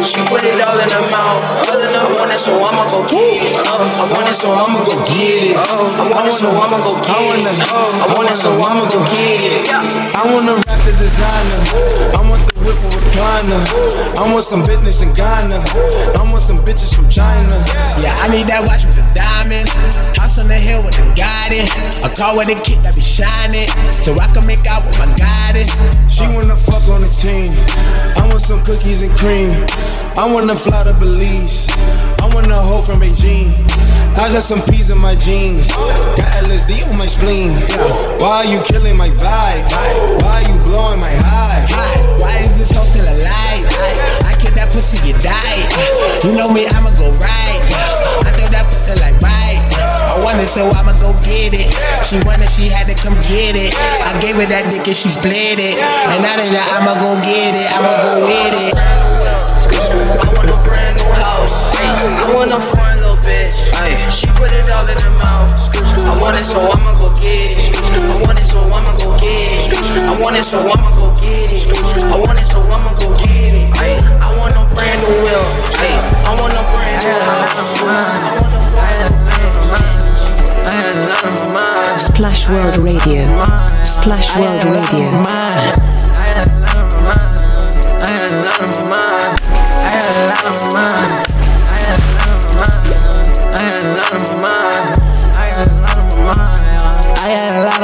[0.03, 1.39] She put it all in her mouth.
[1.63, 3.55] I want it, so I'ma go get it.
[3.55, 5.55] I want it, so I'ma go get it.
[5.55, 7.55] I want it, so I'ma go get it.
[7.71, 9.71] I want it, so I'ma go get it.
[9.71, 11.84] I wanna rap the designer.
[13.41, 13.65] Designer.
[14.19, 15.59] I want some business in Ghana.
[15.59, 17.59] I want some bitches from China.
[17.99, 19.71] Yeah, I need that watch with the diamonds.
[20.19, 21.67] House on the hill with the garden.
[22.05, 23.69] A car with a kid that be shining.
[23.91, 25.71] So I can make out with my goddess.
[26.07, 27.53] She wanna fuck on the team.
[28.17, 29.51] I want some cookies and cream.
[30.17, 31.67] I wanna fly to Belize.
[32.21, 33.51] I want a hoe from Beijing.
[34.15, 35.67] I got some peas in my jeans.
[36.15, 37.51] Got LSD on my spleen.
[38.23, 39.67] Why are you killing my vibe?
[40.23, 41.67] Why are you blowing my high?
[42.21, 43.24] Why is this hoe still alive?
[43.25, 45.65] I kill that pussy, you die.
[46.25, 47.61] You know me, I'ma go right.
[48.25, 49.61] I throw that pussy like bite.
[49.81, 51.69] I want it, so I'ma go get it.
[52.05, 53.73] She wanted, she had to come get it.
[54.05, 55.77] I gave her that dick and she split it.
[55.81, 58.75] And now that I'ma go get it, I'ma go with it.
[60.15, 61.55] I want a brand new house.
[61.81, 63.57] I want a foreign little bitch.
[64.13, 65.51] She put it all in her mouth.
[66.05, 67.64] I want it, so I'ma go get it.
[68.03, 70.03] I want it, so I'ma go get it.
[70.03, 71.67] I want it, so I'ma go get it.
[72.03, 73.71] I want it, so I'ma go get it.
[73.79, 75.47] Ay, I want a brand new wheel.
[75.79, 75.95] Ay,
[76.27, 78.15] I want a brand new house.
[82.15, 83.23] Splash World Radio.
[83.85, 85.09] Splash World Radio.
[87.97, 89.41] I had a lot on my mind.
[89.45, 91.34] I had a lot on my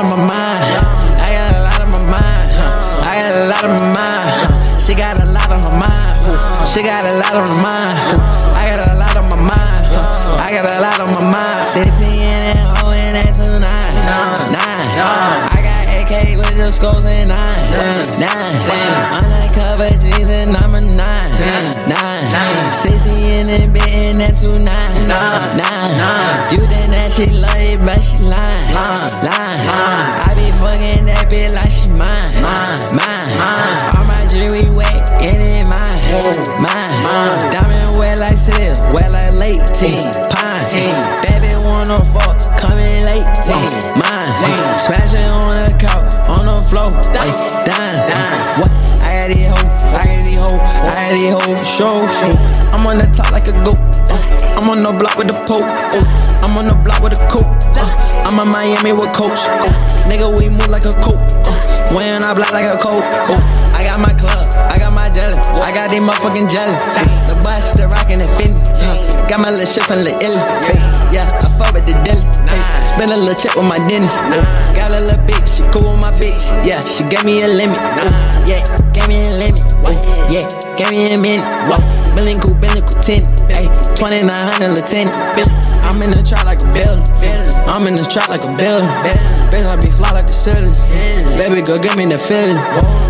[0.00, 0.64] on my mind.
[1.20, 2.48] I had a lot on my mind.
[3.04, 4.80] I had a lot on my mind.
[4.80, 6.66] She got a lot on her mind.
[6.66, 7.98] She got a lot on her mind.
[8.56, 9.84] I got a lot on my mind.
[10.40, 11.64] I got a lot on my mind.
[11.64, 13.92] 16 and O and that tonight.
[14.48, 14.88] Nine.
[15.52, 17.60] I got AK with the scores and nine.
[18.18, 19.29] Nine.
[23.10, 23.20] Nine.
[23.20, 24.94] 60 in the bed and that two nine.
[25.08, 26.52] Nine.
[26.52, 28.74] You think that she love it, but she lying.
[29.22, 29.66] Lying.
[29.66, 32.30] I be fucking that bitch like she mine.
[32.42, 32.94] Mine.
[32.94, 33.30] mine.
[33.96, 36.00] All my jewelry wet it mine.
[36.62, 36.94] Mine.
[37.02, 37.50] mine.
[37.50, 40.06] Diamond wet like silk, wet like late teen.
[40.30, 40.62] Pine.
[41.26, 43.70] Baby wanna fuck, coming late teen.
[43.98, 44.78] Mine.
[44.78, 46.92] Smashing on the couch, on the floor.
[47.14, 47.30] Ay,
[47.66, 48.39] dine.
[51.18, 52.08] Hoes for sure.
[52.08, 52.36] sure.
[52.70, 53.78] I'm on the top like a goat.
[54.06, 54.58] Uh.
[54.60, 55.66] I'm on the block with the pope.
[55.66, 56.04] Uh.
[56.42, 57.46] I'm on the block with a coat.
[57.74, 58.10] Uh.
[58.26, 59.40] I'm in Miami with coach.
[60.06, 61.18] Nigga, we move like a coat.
[61.90, 63.02] When I block like a coat.
[63.80, 65.40] I got my club, I got my jelly.
[65.40, 66.76] I got these motherfucking jelly.
[67.24, 68.60] The bus still rockin' and Fendi.
[69.26, 70.36] Got my little shit from Lil Illy.
[71.08, 72.20] Yeah, I fuck with the dilly.
[72.84, 74.16] Spend a little check with my dentist.
[74.76, 76.44] Got a little bitch, she cool with my bitch.
[76.62, 77.80] Yeah, she gave me a limit.
[78.44, 78.60] Yeah,
[78.92, 79.69] gave me a limit.
[80.30, 81.44] Yeah, gave me a minute.
[82.40, 83.24] Cool, billion cool, ten.
[83.50, 83.66] Ay,
[83.96, 85.16] 2900 lieutenant.
[85.82, 87.02] I'm in the trap like a building.
[87.66, 88.88] I'm in the trap like a building.
[89.50, 90.76] Bitch, I be fly like the ceiling.
[91.34, 92.60] Baby, go give me the feeling.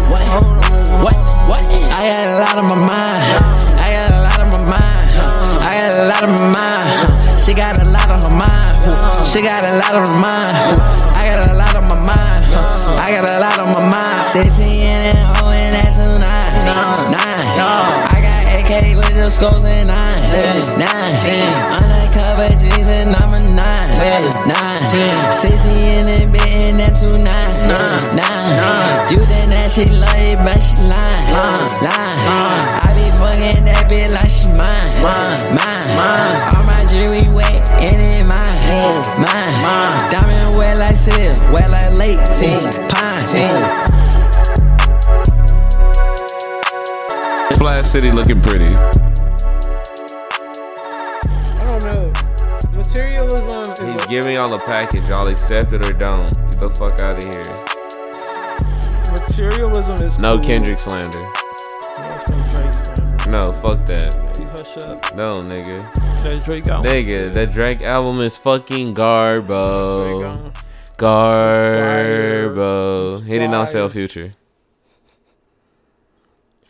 [0.08, 0.22] What?
[1.02, 1.16] What?
[1.50, 1.62] What?
[1.90, 3.24] I had a lot on my mind.
[3.76, 5.06] I had a lot on my mind.
[5.60, 7.40] I had a lot on my mind.
[7.40, 9.26] She got a lot on her mind.
[9.26, 10.56] She got a lot on her mind.
[11.18, 12.44] I got a lot on my mind.
[12.96, 14.22] I got a lot on my mind.
[14.22, 15.94] 16 and O and that
[16.70, 17.18] Nine.
[17.18, 20.22] I got AK with the scores and nine.
[20.78, 21.10] Nine.
[21.74, 23.90] Undercover G's and I'm a nine.
[24.46, 25.32] Nine.
[25.32, 27.54] 60 in the bed and that two nine.
[28.14, 29.10] Nine.
[29.10, 31.26] You think that she love it, but she lying.
[31.82, 32.78] Lying.
[32.78, 34.94] I be fucking that bitch like she mine.
[35.02, 35.58] Mine.
[35.58, 36.54] mine.
[36.54, 38.58] All my jewelry wet and it mine.
[39.18, 40.10] Mine.
[40.10, 42.62] Diamond wet like silk, wet like late teen.
[42.88, 43.89] Pine.
[47.70, 48.64] Splash City looking pretty.
[48.74, 48.90] I
[51.68, 52.12] don't know.
[52.72, 55.08] Materialism is He's giving y'all a package.
[55.08, 56.26] Y'all accept it or don't.
[56.50, 57.44] Get the fuck out of here.
[59.12, 60.42] materialism is No cool.
[60.42, 61.20] Kendrick slander.
[61.20, 61.30] No,
[62.16, 63.30] it's no Drake slander.
[63.30, 64.16] No, fuck that.
[64.40, 65.14] You hush up.
[65.14, 65.94] No, nigga.
[66.24, 66.92] That Drake album.
[66.92, 70.24] Nigga, that Drake album is fucking garbo.
[70.24, 70.52] album.
[70.98, 72.42] Garbo.
[73.22, 73.90] He didn't outsell Fire.
[73.90, 74.34] Future.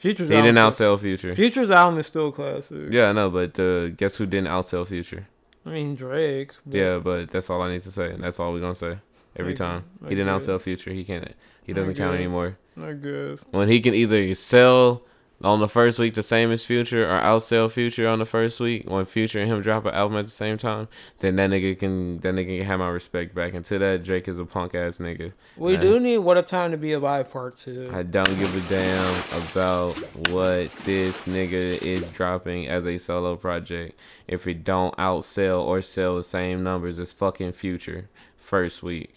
[0.01, 1.35] Future's He didn't outsell Future.
[1.35, 2.89] Future's album is still classic.
[2.91, 5.27] Yeah, I know, but uh, guess who didn't outsell Future?
[5.67, 6.53] I mean Drake.
[6.67, 8.97] but- Yeah, but that's all I need to say, and that's all we're gonna say
[9.37, 9.85] every I time.
[10.05, 10.47] I He didn't guess.
[10.47, 10.91] outsell Future.
[10.93, 11.31] He can't.
[11.65, 12.57] He doesn't count anymore.
[12.81, 13.45] I guess.
[13.51, 15.03] When he can either sell
[15.43, 18.89] on the first week the same as Future or outsell Future on the first week
[18.89, 20.89] when Future and him drop an album at the same time,
[21.21, 23.55] then that nigga can that nigga can have my respect back.
[23.55, 25.33] Until that, Drake is a punk ass nigga.
[25.57, 27.91] We And do need What a Time to Be Alive Part 2.
[27.93, 29.15] I don't give a damn
[29.51, 29.93] about
[30.31, 33.99] what this nigga is dropping as a solo project
[34.29, 39.15] if it don't outsell or sell the same numbers as fucking Future first week.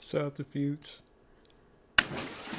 [0.00, 0.98] Shout out to Future.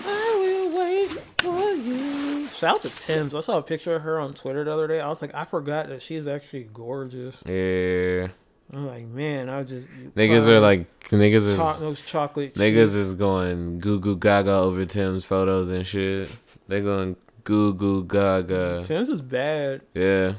[0.05, 2.49] I will wait for you.
[2.63, 3.35] Shout out to Tems.
[3.35, 5.01] I saw a picture of her on Twitter the other day.
[5.01, 7.43] I was like, I forgot that she's actually gorgeous.
[7.45, 8.29] Yeah.
[8.73, 12.73] I'm like, man, I was just Niggas are like niggas is Cho- those chocolate niggas
[12.85, 12.93] chips.
[12.93, 16.29] is going goo goo gaga over Tems photos and shit.
[16.69, 18.81] They going goo goo gaga.
[18.81, 19.81] Tems is bad.
[19.93, 20.35] Yeah.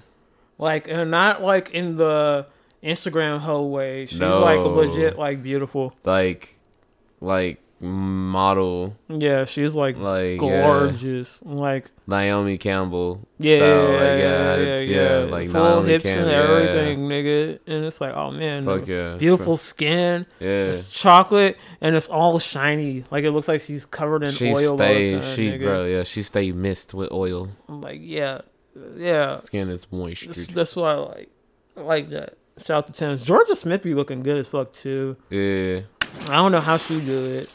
[0.57, 2.47] Like, and not like in the
[2.83, 4.07] Instagram hoe way.
[4.07, 4.41] She's No.
[4.41, 5.93] like legit, like beautiful.
[6.05, 6.57] Like
[7.21, 10.63] like model Yeah, she's like, Like, yeah.
[10.63, 11.43] gorgeous.
[11.43, 13.27] Like, Naomi Campbell.
[13.39, 13.69] yeah, style.
[13.69, 16.23] yeah, Like, yeah, yeah, yeah, like full Naomi hips Campbell.
[16.23, 16.39] and yeah.
[16.57, 17.59] everything, nigga.
[17.67, 19.17] And it's like, oh man, Fuck yeah.
[19.17, 20.27] beautiful skin.
[20.41, 20.49] Yeah.
[20.69, 23.05] it's chocolate and it's all shiny.
[23.11, 24.77] Like it looks like she's covered in She oil.
[24.77, 25.63] stay time, she nigga.
[25.63, 27.49] bro, yeah, she stay mist with oil.
[27.69, 28.41] I'm like, yeah,
[28.97, 29.37] yeah.
[29.37, 30.27] Skin is moist.
[30.27, 31.29] That's, that's what I like.
[31.77, 32.39] I like that.
[32.59, 33.27] Shout out to Tems.
[33.27, 35.17] Jorja Smith be looking good as fuck too.
[35.29, 35.81] Yeah.
[36.23, 37.51] I don't know how she do it.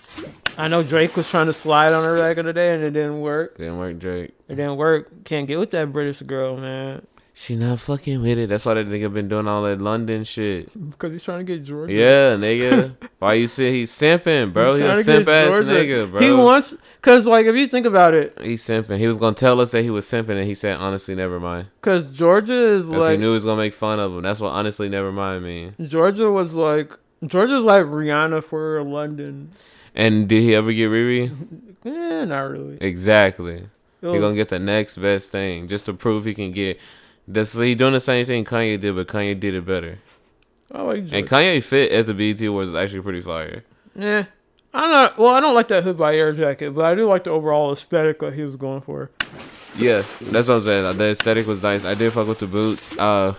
[0.58, 2.92] I know Drake was trying to slide on her back in the day and it
[2.92, 3.58] didn't work.
[3.58, 4.32] Didn't work, Drake.
[4.48, 5.24] It didn't work.
[5.24, 7.06] Can't get with that British girl, man.
[7.34, 8.50] She not fucking with it.
[8.50, 10.70] That's why that nigga been doing all that London shit.
[10.92, 11.90] Because he's trying to get Jorja.
[11.90, 12.96] Yeah, nigga.
[13.20, 14.76] Why you say he's simping, bro?
[14.76, 15.64] He He's a simp ass Jorja.
[15.66, 16.20] nigga, bro.
[16.20, 18.98] He wants, because, like, if you think about it, He's simping.
[18.98, 21.68] He was gonna tell us that he was simping, and he said, "Honestly, never mind."
[21.80, 24.22] because Jorja is Because he like, knew he was gonna make fun of him.
[24.22, 25.76] That's what honestly, never mind mean.
[25.80, 26.92] Jorja was like,
[27.24, 29.52] Jorja's like Rihanna for London.
[29.96, 31.32] And did he ever get Riri?
[31.86, 32.78] Eh, not really.
[32.82, 33.56] Exactly.
[34.02, 36.78] It He gonna get the next best thing just to prove he can get.
[37.26, 39.98] This he doing the same thing Kanye did, but Kanye did it better.
[40.74, 43.64] I like And Kanye fit at the BET was actually pretty fire.
[43.96, 44.26] Yeah.
[44.74, 47.24] I'm not, well, I don't like that hood by air jacket, but I do like
[47.24, 49.10] the overall aesthetic that he was going for.
[49.78, 50.98] Yeah, that's what I'm saying.
[50.98, 51.86] The aesthetic was nice.
[51.86, 52.98] I did fuck with the boots.
[52.98, 53.36] Uh,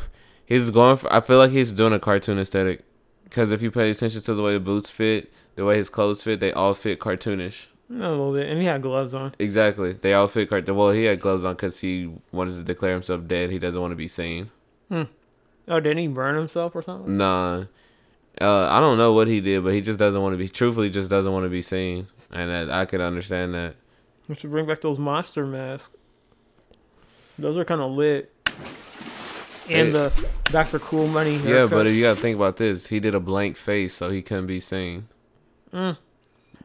[0.46, 1.12] he's going for.
[1.12, 2.82] I feel like he's doing a cartoon aesthetic,
[3.30, 6.22] because if you pay attention to the way the boots fit, the way his clothes
[6.22, 7.66] fit, they all fit cartoonish.
[7.88, 8.48] A little bit.
[8.48, 9.34] And he had gloves on.
[9.38, 10.76] Exactly, they all fit cartoon.
[10.76, 13.50] Well, he had gloves on because he wanted to declare himself dead.
[13.50, 14.50] He doesn't want to be seen.
[14.88, 15.04] Hmm.
[15.68, 17.16] Oh, didn't he burn himself or something?
[17.16, 17.64] Nah,
[18.40, 20.48] uh, I don't know what he did, but he just doesn't want to be.
[20.48, 23.76] Truthfully, just doesn't want to be seen, and that, I could understand that.
[24.28, 25.96] We should bring back those monster masks.
[27.38, 28.32] Those are kind of lit.
[29.70, 30.78] And the Dr.
[30.78, 31.48] Cool Money haircut.
[31.48, 32.86] Yeah, but you gotta think about this.
[32.86, 35.08] He did a blank face, so he couldn't be seen.
[35.72, 35.96] Mm.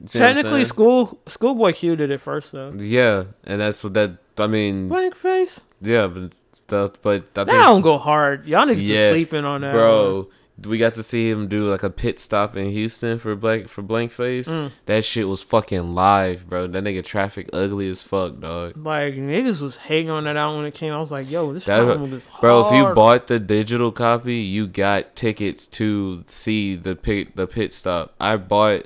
[0.02, 2.74] You see what I'm Technically, school Schoolboy Q did it first, though.
[2.76, 4.18] Yeah, and that's what that.
[4.38, 5.62] I mean, Blank face.
[5.82, 6.34] yeah, but
[6.68, 8.46] the, but I That don't go hard.
[8.46, 10.30] Y'all niggas just sleeping on that bro.
[10.64, 13.82] We got to see him do like a pit stop in Houston for black for
[13.82, 14.48] blank face.
[14.48, 14.72] Mm.
[14.86, 16.68] That shit was fucking live, bro.
[16.68, 18.78] That nigga traffic ugly as fuck, dog.
[18.78, 20.94] Like niggas was hating on that album when it came.
[20.94, 22.42] I was like, yo, this That- album is hard.
[22.42, 27.48] bro, if you bought the digital copy, you got tickets to see the pit the
[27.48, 28.14] pit stop.
[28.22, 28.86] I bought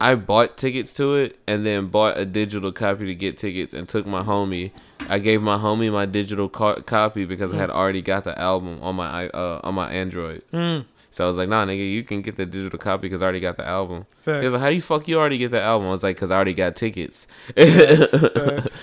[0.00, 3.88] I bought tickets to it and then bought a digital copy to get tickets and
[3.88, 4.72] took my homie.
[5.08, 8.78] I gave my homie my digital co- copy because I had already got the album
[8.82, 10.42] on my uh, on my Android.
[10.52, 10.86] Mm.
[11.12, 13.40] So I was like, nah, nigga, you can get the digital copy because I already
[13.40, 14.06] got the album.
[14.22, 14.38] Facts.
[14.40, 15.86] He was like, how do you fuck you already get the album?
[15.88, 17.26] I was like, because I already got tickets.
[17.54, 18.78] Facts, facts.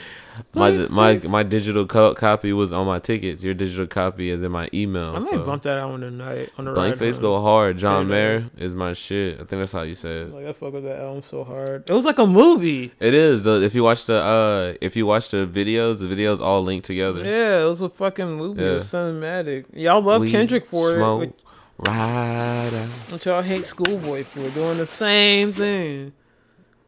[0.53, 3.43] my my my digital co- copy was on my tickets.
[3.43, 5.07] Your digital copy is in my email.
[5.15, 5.43] I may so.
[5.43, 7.77] bump that album tonight on the Blank face go hard.
[7.77, 9.33] John Yeah, Mayer is my shit.
[9.35, 10.33] I think that's how you say it.
[10.33, 11.89] Like I fuck with that album so hard.
[11.89, 12.93] It was like a movie.
[12.99, 13.45] It is.
[13.47, 17.25] If you watch the uh, if you watch the videos, the videos all linked together.
[17.25, 18.63] Yeah, it was a fucking movie.
[18.63, 18.99] It was Yeah.
[18.99, 19.65] cinematic.
[19.73, 21.43] Y'all love We Kendrick for smoke it.
[21.79, 22.69] Right.
[22.71, 26.13] But, but y'all hate Schoolboy for doing the same thing.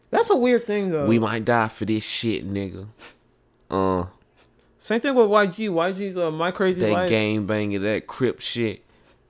[0.09, 1.05] That's a weird thing though.
[1.05, 2.87] We might die for this shit, nigga.
[3.69, 4.07] Uh,
[4.77, 5.69] Same thing with YG.
[5.69, 7.09] YG's uh, My Crazy that Life.
[7.09, 8.83] gang banging, that crip shit.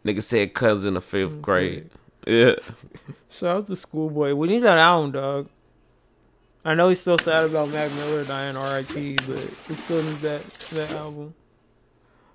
[0.04, 1.92] Nigga said cuz in the fifth grade.
[2.26, 2.56] Yeah.
[3.30, 4.34] Shout out to Schoolboy.
[4.34, 5.50] We need that album, dog.
[6.66, 9.18] I know he's still sad about Mac Miller dying, R.I.P.
[9.28, 9.28] But
[9.70, 11.36] we still need that that album.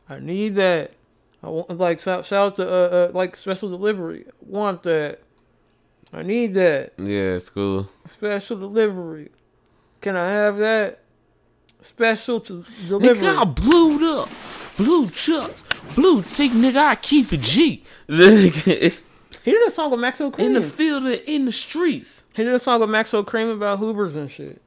[0.09, 0.93] I need that.
[1.47, 4.27] I want like shout, shout out to uh, uh like special delivery.
[4.41, 5.21] Want that.
[6.13, 7.89] I need that Yeah, it's cool.
[8.13, 9.31] special delivery.
[10.01, 11.03] Can I have that
[11.83, 13.27] special to delivery?
[13.27, 14.29] Nigga, I blued up.
[14.77, 15.53] Blue Chuck.
[15.95, 17.85] Blue tick, nigga, I keep it G.
[18.09, 20.41] He did a song with Maxo Kream.
[20.41, 22.25] In the field, or in the streets.
[22.35, 24.61] He did a song with Maxo Kream about Hoovers and shit.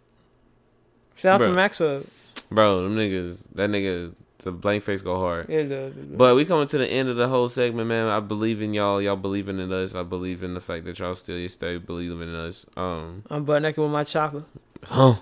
[1.15, 1.55] Shout out to Bruh.
[1.55, 2.07] Maxo.
[2.49, 5.49] Bro, them niggas, that nigga, the blank face go hard.
[5.49, 5.91] It does.
[5.95, 6.17] It does.
[6.17, 8.07] But we coming to the end of the whole segment, man.
[8.07, 9.01] I believe in y'all.
[9.01, 9.95] Y'all believing in us.
[9.95, 12.65] I believe in the fact that y'all still stay believing in us.
[12.77, 14.45] Um, I'm butt naked with my chopper.
[14.85, 15.15] huh?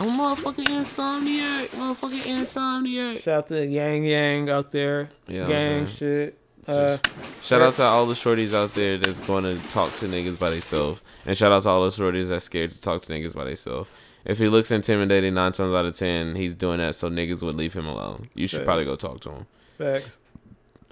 [0.00, 1.66] I'm motherfucking insomniac.
[1.68, 3.22] Motherfucking insomniac.
[3.22, 5.10] Shout out to the Yang Yang out there.
[5.28, 6.28] Yeah, Gang saying.
[6.28, 6.38] shit.
[6.66, 6.96] Uh,
[7.42, 10.48] Shout out to all the shorties out there that's going to talk to niggas by
[10.50, 13.42] themselves, and shout out to all the shorties that's scared to talk to niggas by
[13.44, 13.90] themselves.
[14.24, 17.54] If he looks intimidating, nine times out of ten, he's doing that so niggas would
[17.56, 18.28] leave him alone.
[18.34, 19.46] You should probably go talk to him.
[19.78, 20.18] Facts.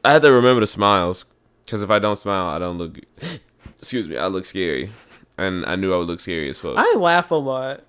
[0.05, 1.27] I had to remember the smiles,
[1.65, 2.99] because if I don't smile, I don't look.
[3.79, 4.91] Excuse me, I look scary,
[5.39, 6.75] and I knew I would look scary as fuck.
[6.77, 7.83] I laugh a lot.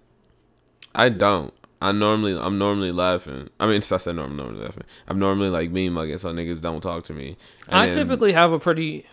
[0.93, 1.53] I don't.
[1.81, 3.49] I normally, I'm normally laughing.
[3.59, 4.83] I mean, I said normally, normally laughing.
[5.07, 7.37] I'm normally like me mugging, so niggas don't talk to me.
[7.69, 9.05] I typically have a pretty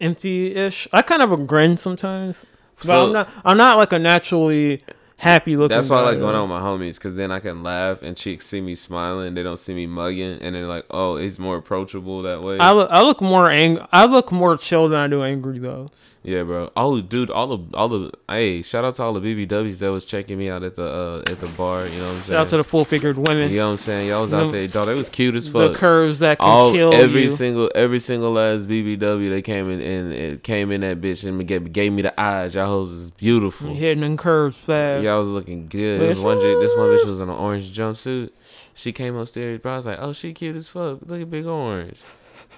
[0.00, 0.88] empty-ish.
[0.92, 2.44] I kind of have a grin sometimes,
[2.76, 3.28] but So- I'm not.
[3.44, 4.84] I'm not like a naturally
[5.22, 5.76] happy looking.
[5.76, 8.16] That's why I like going out with my homies, because then I can laugh and
[8.16, 9.34] chicks see me smiling.
[9.34, 12.72] They don't see me mugging, and they're like, "Oh, he's more approachable that way." I
[12.72, 15.90] look, I look more ang- I look more chill than I do angry though.
[16.24, 16.70] Yeah, bro.
[16.76, 20.04] Oh, dude, all the all the hey, shout out to all the BBWs that was
[20.04, 21.86] checking me out at the uh, at the bar.
[21.88, 22.24] You know what I'm saying?
[22.26, 23.50] Shout out to the full figured women.
[23.50, 24.08] You know what I'm saying?
[24.08, 24.86] Y'all was out The- there, dog.
[24.86, 25.72] They was cute as fuck.
[25.72, 27.30] the curves that can all, kill every you.
[27.30, 31.44] single every single last BBW they came in and it came in that bitch and
[31.46, 32.54] gave, gave me the eyes.
[32.54, 33.74] Y'all hoes is beautiful.
[33.74, 35.02] Hitting them curves fast.
[35.02, 36.00] Y'all was looking good.
[36.00, 38.30] This one, this one bitch was in an orange jumpsuit.
[38.74, 39.72] She came upstairs, bro.
[39.72, 41.00] I was like, oh, she cute as fuck.
[41.04, 41.98] Look at big orange.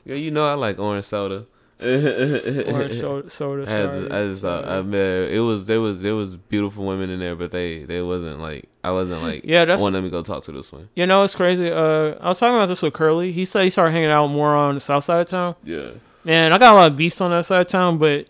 [0.04, 1.46] Yo, you know I like orange soda.
[1.80, 4.12] Orange soda- soda, I had to- sorry.
[4.22, 7.34] I just, uh, I mean, it was there was there was beautiful women in there,
[7.34, 10.44] but they they wasn't like I wasn't like Yeah, that's- oh, let me go talk
[10.44, 10.88] to this one.
[10.94, 11.70] You know, it's crazy.
[11.70, 13.32] Uh, I was talking about this with Curly.
[13.32, 15.56] He said he started hanging out more on the south side of town.
[15.64, 15.90] Yeah.
[16.24, 18.26] Man, I got a lot of beefs on that side of town, but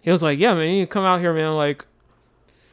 [0.00, 1.54] he was like, "Yeah, man, you come out here, man.
[1.56, 1.86] Like,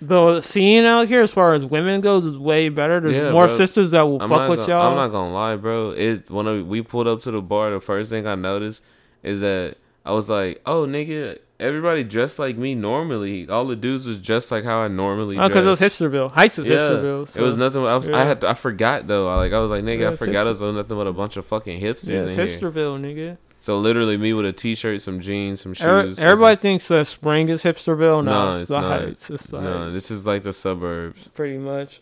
[0.02, 3.00] the scene out here, as far as women goes, is way better.
[3.00, 3.56] There's Yeah, more bro.
[3.56, 4.90] sisters that will I'm fuck with gonna- y'all.
[4.92, 5.92] I'm not gonna lie, bro.
[5.92, 8.82] It when we pulled up to the bar, the first thing I noticed
[9.24, 9.76] is that
[10.06, 13.48] I was like, "Oh, nigga, everybody dressed like me normally.
[13.50, 15.80] All the dudes was dressed like how I normally." Oh, because it was.
[15.80, 16.32] Hipsterville.
[16.32, 17.86] Heights is Hipsterville, It was nothing.
[17.86, 18.24] I, was, I yeah.
[18.26, 18.44] had.
[18.44, 19.28] I forgot though.
[19.28, 21.14] I, like I was like, nigga, Yeah, I forgot hipster- us was nothing but a
[21.14, 22.60] bunch of fucking hipsters Yeah, it's in here.
[22.60, 23.38] Hipsterville, nigga.
[23.62, 25.86] So literally, me with a t-shirt, some jeans, some shoes.
[25.86, 28.24] Every- everybody like- thinks that Spring is Hipsterville.
[28.24, 29.02] No, No, it's, it's the not.
[29.02, 29.30] Heights.
[29.30, 29.94] It's the no, Heights.
[29.94, 31.28] this is like the suburbs.
[31.30, 32.02] pretty much.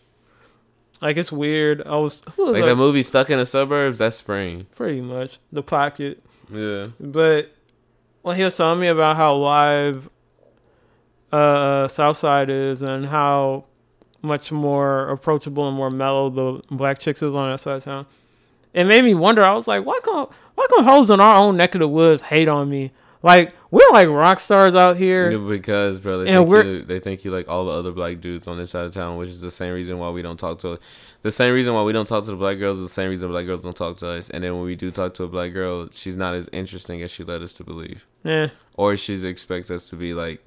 [1.00, 1.82] Like it's weird.
[1.86, 3.98] I was, was Like that movie Stuck in the Suburbs.
[3.98, 4.66] That's spring.
[4.76, 6.22] Pretty much the pocket.
[6.52, 6.88] Yeah.
[6.98, 7.52] But
[8.36, 10.10] he was telling me about how live
[11.30, 13.64] uh Southside is and how
[14.22, 18.06] much more approachable and more mellow the black chicks is on that side of town,
[18.72, 19.42] it made me wonder.
[19.42, 22.22] I was like, why come why come hoes in our own neck of the woods
[22.22, 22.92] hate on me?
[23.22, 25.30] Like we're like rock stars out here.
[25.30, 27.90] Yeah, because bro, they And think we're- you, they think you like all the other
[27.92, 30.38] black dudes on this side of town, which is the same reason why we don't
[30.38, 30.78] talk to.
[31.22, 33.28] The same reason why we don't talk to the black girls is the same reason
[33.30, 34.30] black girls don't talk to us.
[34.30, 37.10] And then when we do talk to a black girl, she's not as interesting as
[37.10, 38.06] she led us to believe.
[38.22, 38.50] Yeah.
[38.74, 40.40] Or she's expect us to be like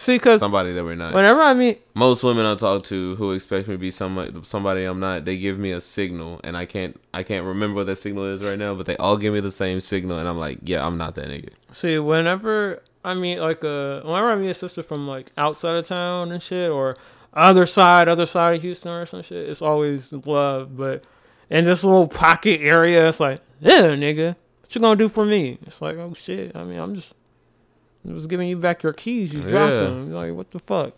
[0.00, 1.12] See, because somebody that we're not.
[1.12, 4.84] whenever I meet most women I talk to who expect me to be somebody somebody
[4.84, 7.96] I'm not, they give me a signal, and I can't I can't remember what that
[7.96, 10.60] signal is right now, but they all give me the same signal, and I'm like,
[10.62, 11.50] yeah, I'm not that nigga.
[11.72, 15.86] See, whenever I meet like a whenever I meet a sister from like outside of
[15.86, 16.96] town and shit, or
[17.34, 20.78] other side, other side of Houston or some shit, it's always love.
[20.78, 21.04] But
[21.50, 25.58] in this little pocket area, it's like, yeah, nigga, what you gonna do for me?
[25.66, 26.56] It's like, oh shit.
[26.56, 27.12] I mean, I'm just,
[28.08, 29.32] I was giving you back your keys.
[29.34, 29.78] You dropped Yeah.
[29.80, 30.12] them.
[30.12, 30.92] Like, what the fuck?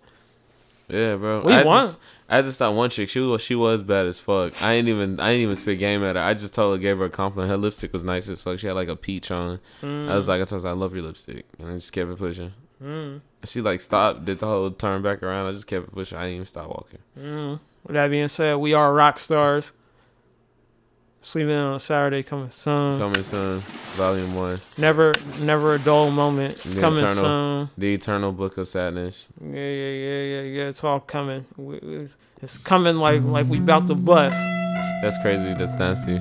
[0.89, 1.43] Yeah, bro.
[1.43, 1.89] We I won.
[1.91, 1.97] To,
[2.29, 3.09] I had to stop one chick.
[3.09, 4.61] She was she was bad as fuck.
[4.63, 6.23] I ain't even I ain't even spit game at her.
[6.23, 7.51] I just told her, gave her a compliment.
[7.51, 8.59] Her lipstick was nice as fuck.
[8.59, 9.59] She had like a peach on.
[9.83, 10.29] I was Mm.
[10.29, 12.53] like, I told her, I love your lipstick, and I just kept it pushing.
[12.83, 13.21] Mm.
[13.45, 15.47] She like stopped, did the whole turn back around.
[15.49, 16.19] I just kept it pushing.
[16.19, 16.99] I didn't even stop walking.
[17.19, 17.61] Mm.
[17.87, 19.73] With that being said, we are rock stars.
[21.25, 22.99] Sleeping on a Saturday coming soon.
[22.99, 23.61] Coming soon,
[23.95, 24.59] volume one.
[24.77, 26.57] Never, never a dull moment.
[26.57, 27.71] The coming eternal, soon.
[27.79, 29.29] The eternal book of sadness.
[29.41, 30.65] Yeah, yeah, yeah, yeah, yeah.
[30.65, 31.47] It's all coming.
[32.43, 34.37] It's coming like like we about to bust.
[35.01, 35.55] That's crazy.
[35.55, 36.17] That's nasty.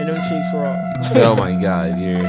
[0.00, 0.78] And them cheeks raw.
[1.28, 2.22] oh my god, you're.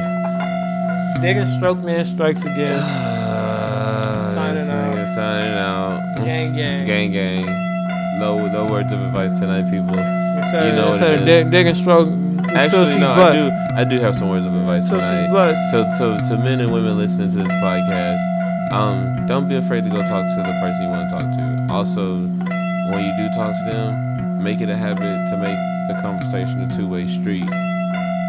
[1.22, 2.78] Dig and stroke man strikes again.
[4.34, 5.08] signing out.
[5.08, 6.16] Signing out.
[6.26, 6.86] Gang, gang.
[6.86, 7.71] Gang gang.
[8.20, 9.96] No no words of advice tonight, people.
[9.96, 11.44] you know what said it is.
[11.44, 12.10] dig- dig and stroke
[12.56, 13.50] Actually, no, I do.
[13.78, 15.56] I do have some words of advice Until tonight.
[15.72, 18.20] So, so to men and women listening to this podcast,
[18.74, 21.68] um, don't be afraid to go talk to the person you want to talk to.
[21.74, 22.18] Also,
[22.92, 25.56] when you do talk to them, make it a habit to make
[25.88, 27.48] the conversation a two-way street,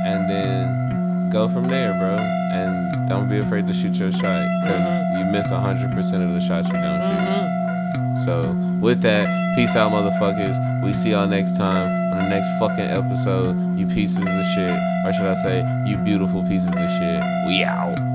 [0.05, 2.17] and then go from there, bro.
[2.19, 5.19] And don't be afraid to shoot your shot, because Mm-hmm.
[5.19, 7.62] you miss hundred percent of the shots you don't shoot.
[8.25, 9.27] So with that,
[9.57, 10.57] peace out, motherfuckers.
[10.85, 13.79] We see y'all next time on the next fucking episode.
[13.79, 17.23] You pieces of shit, or should I say, you beautiful pieces of shit.
[17.47, 18.12] We out.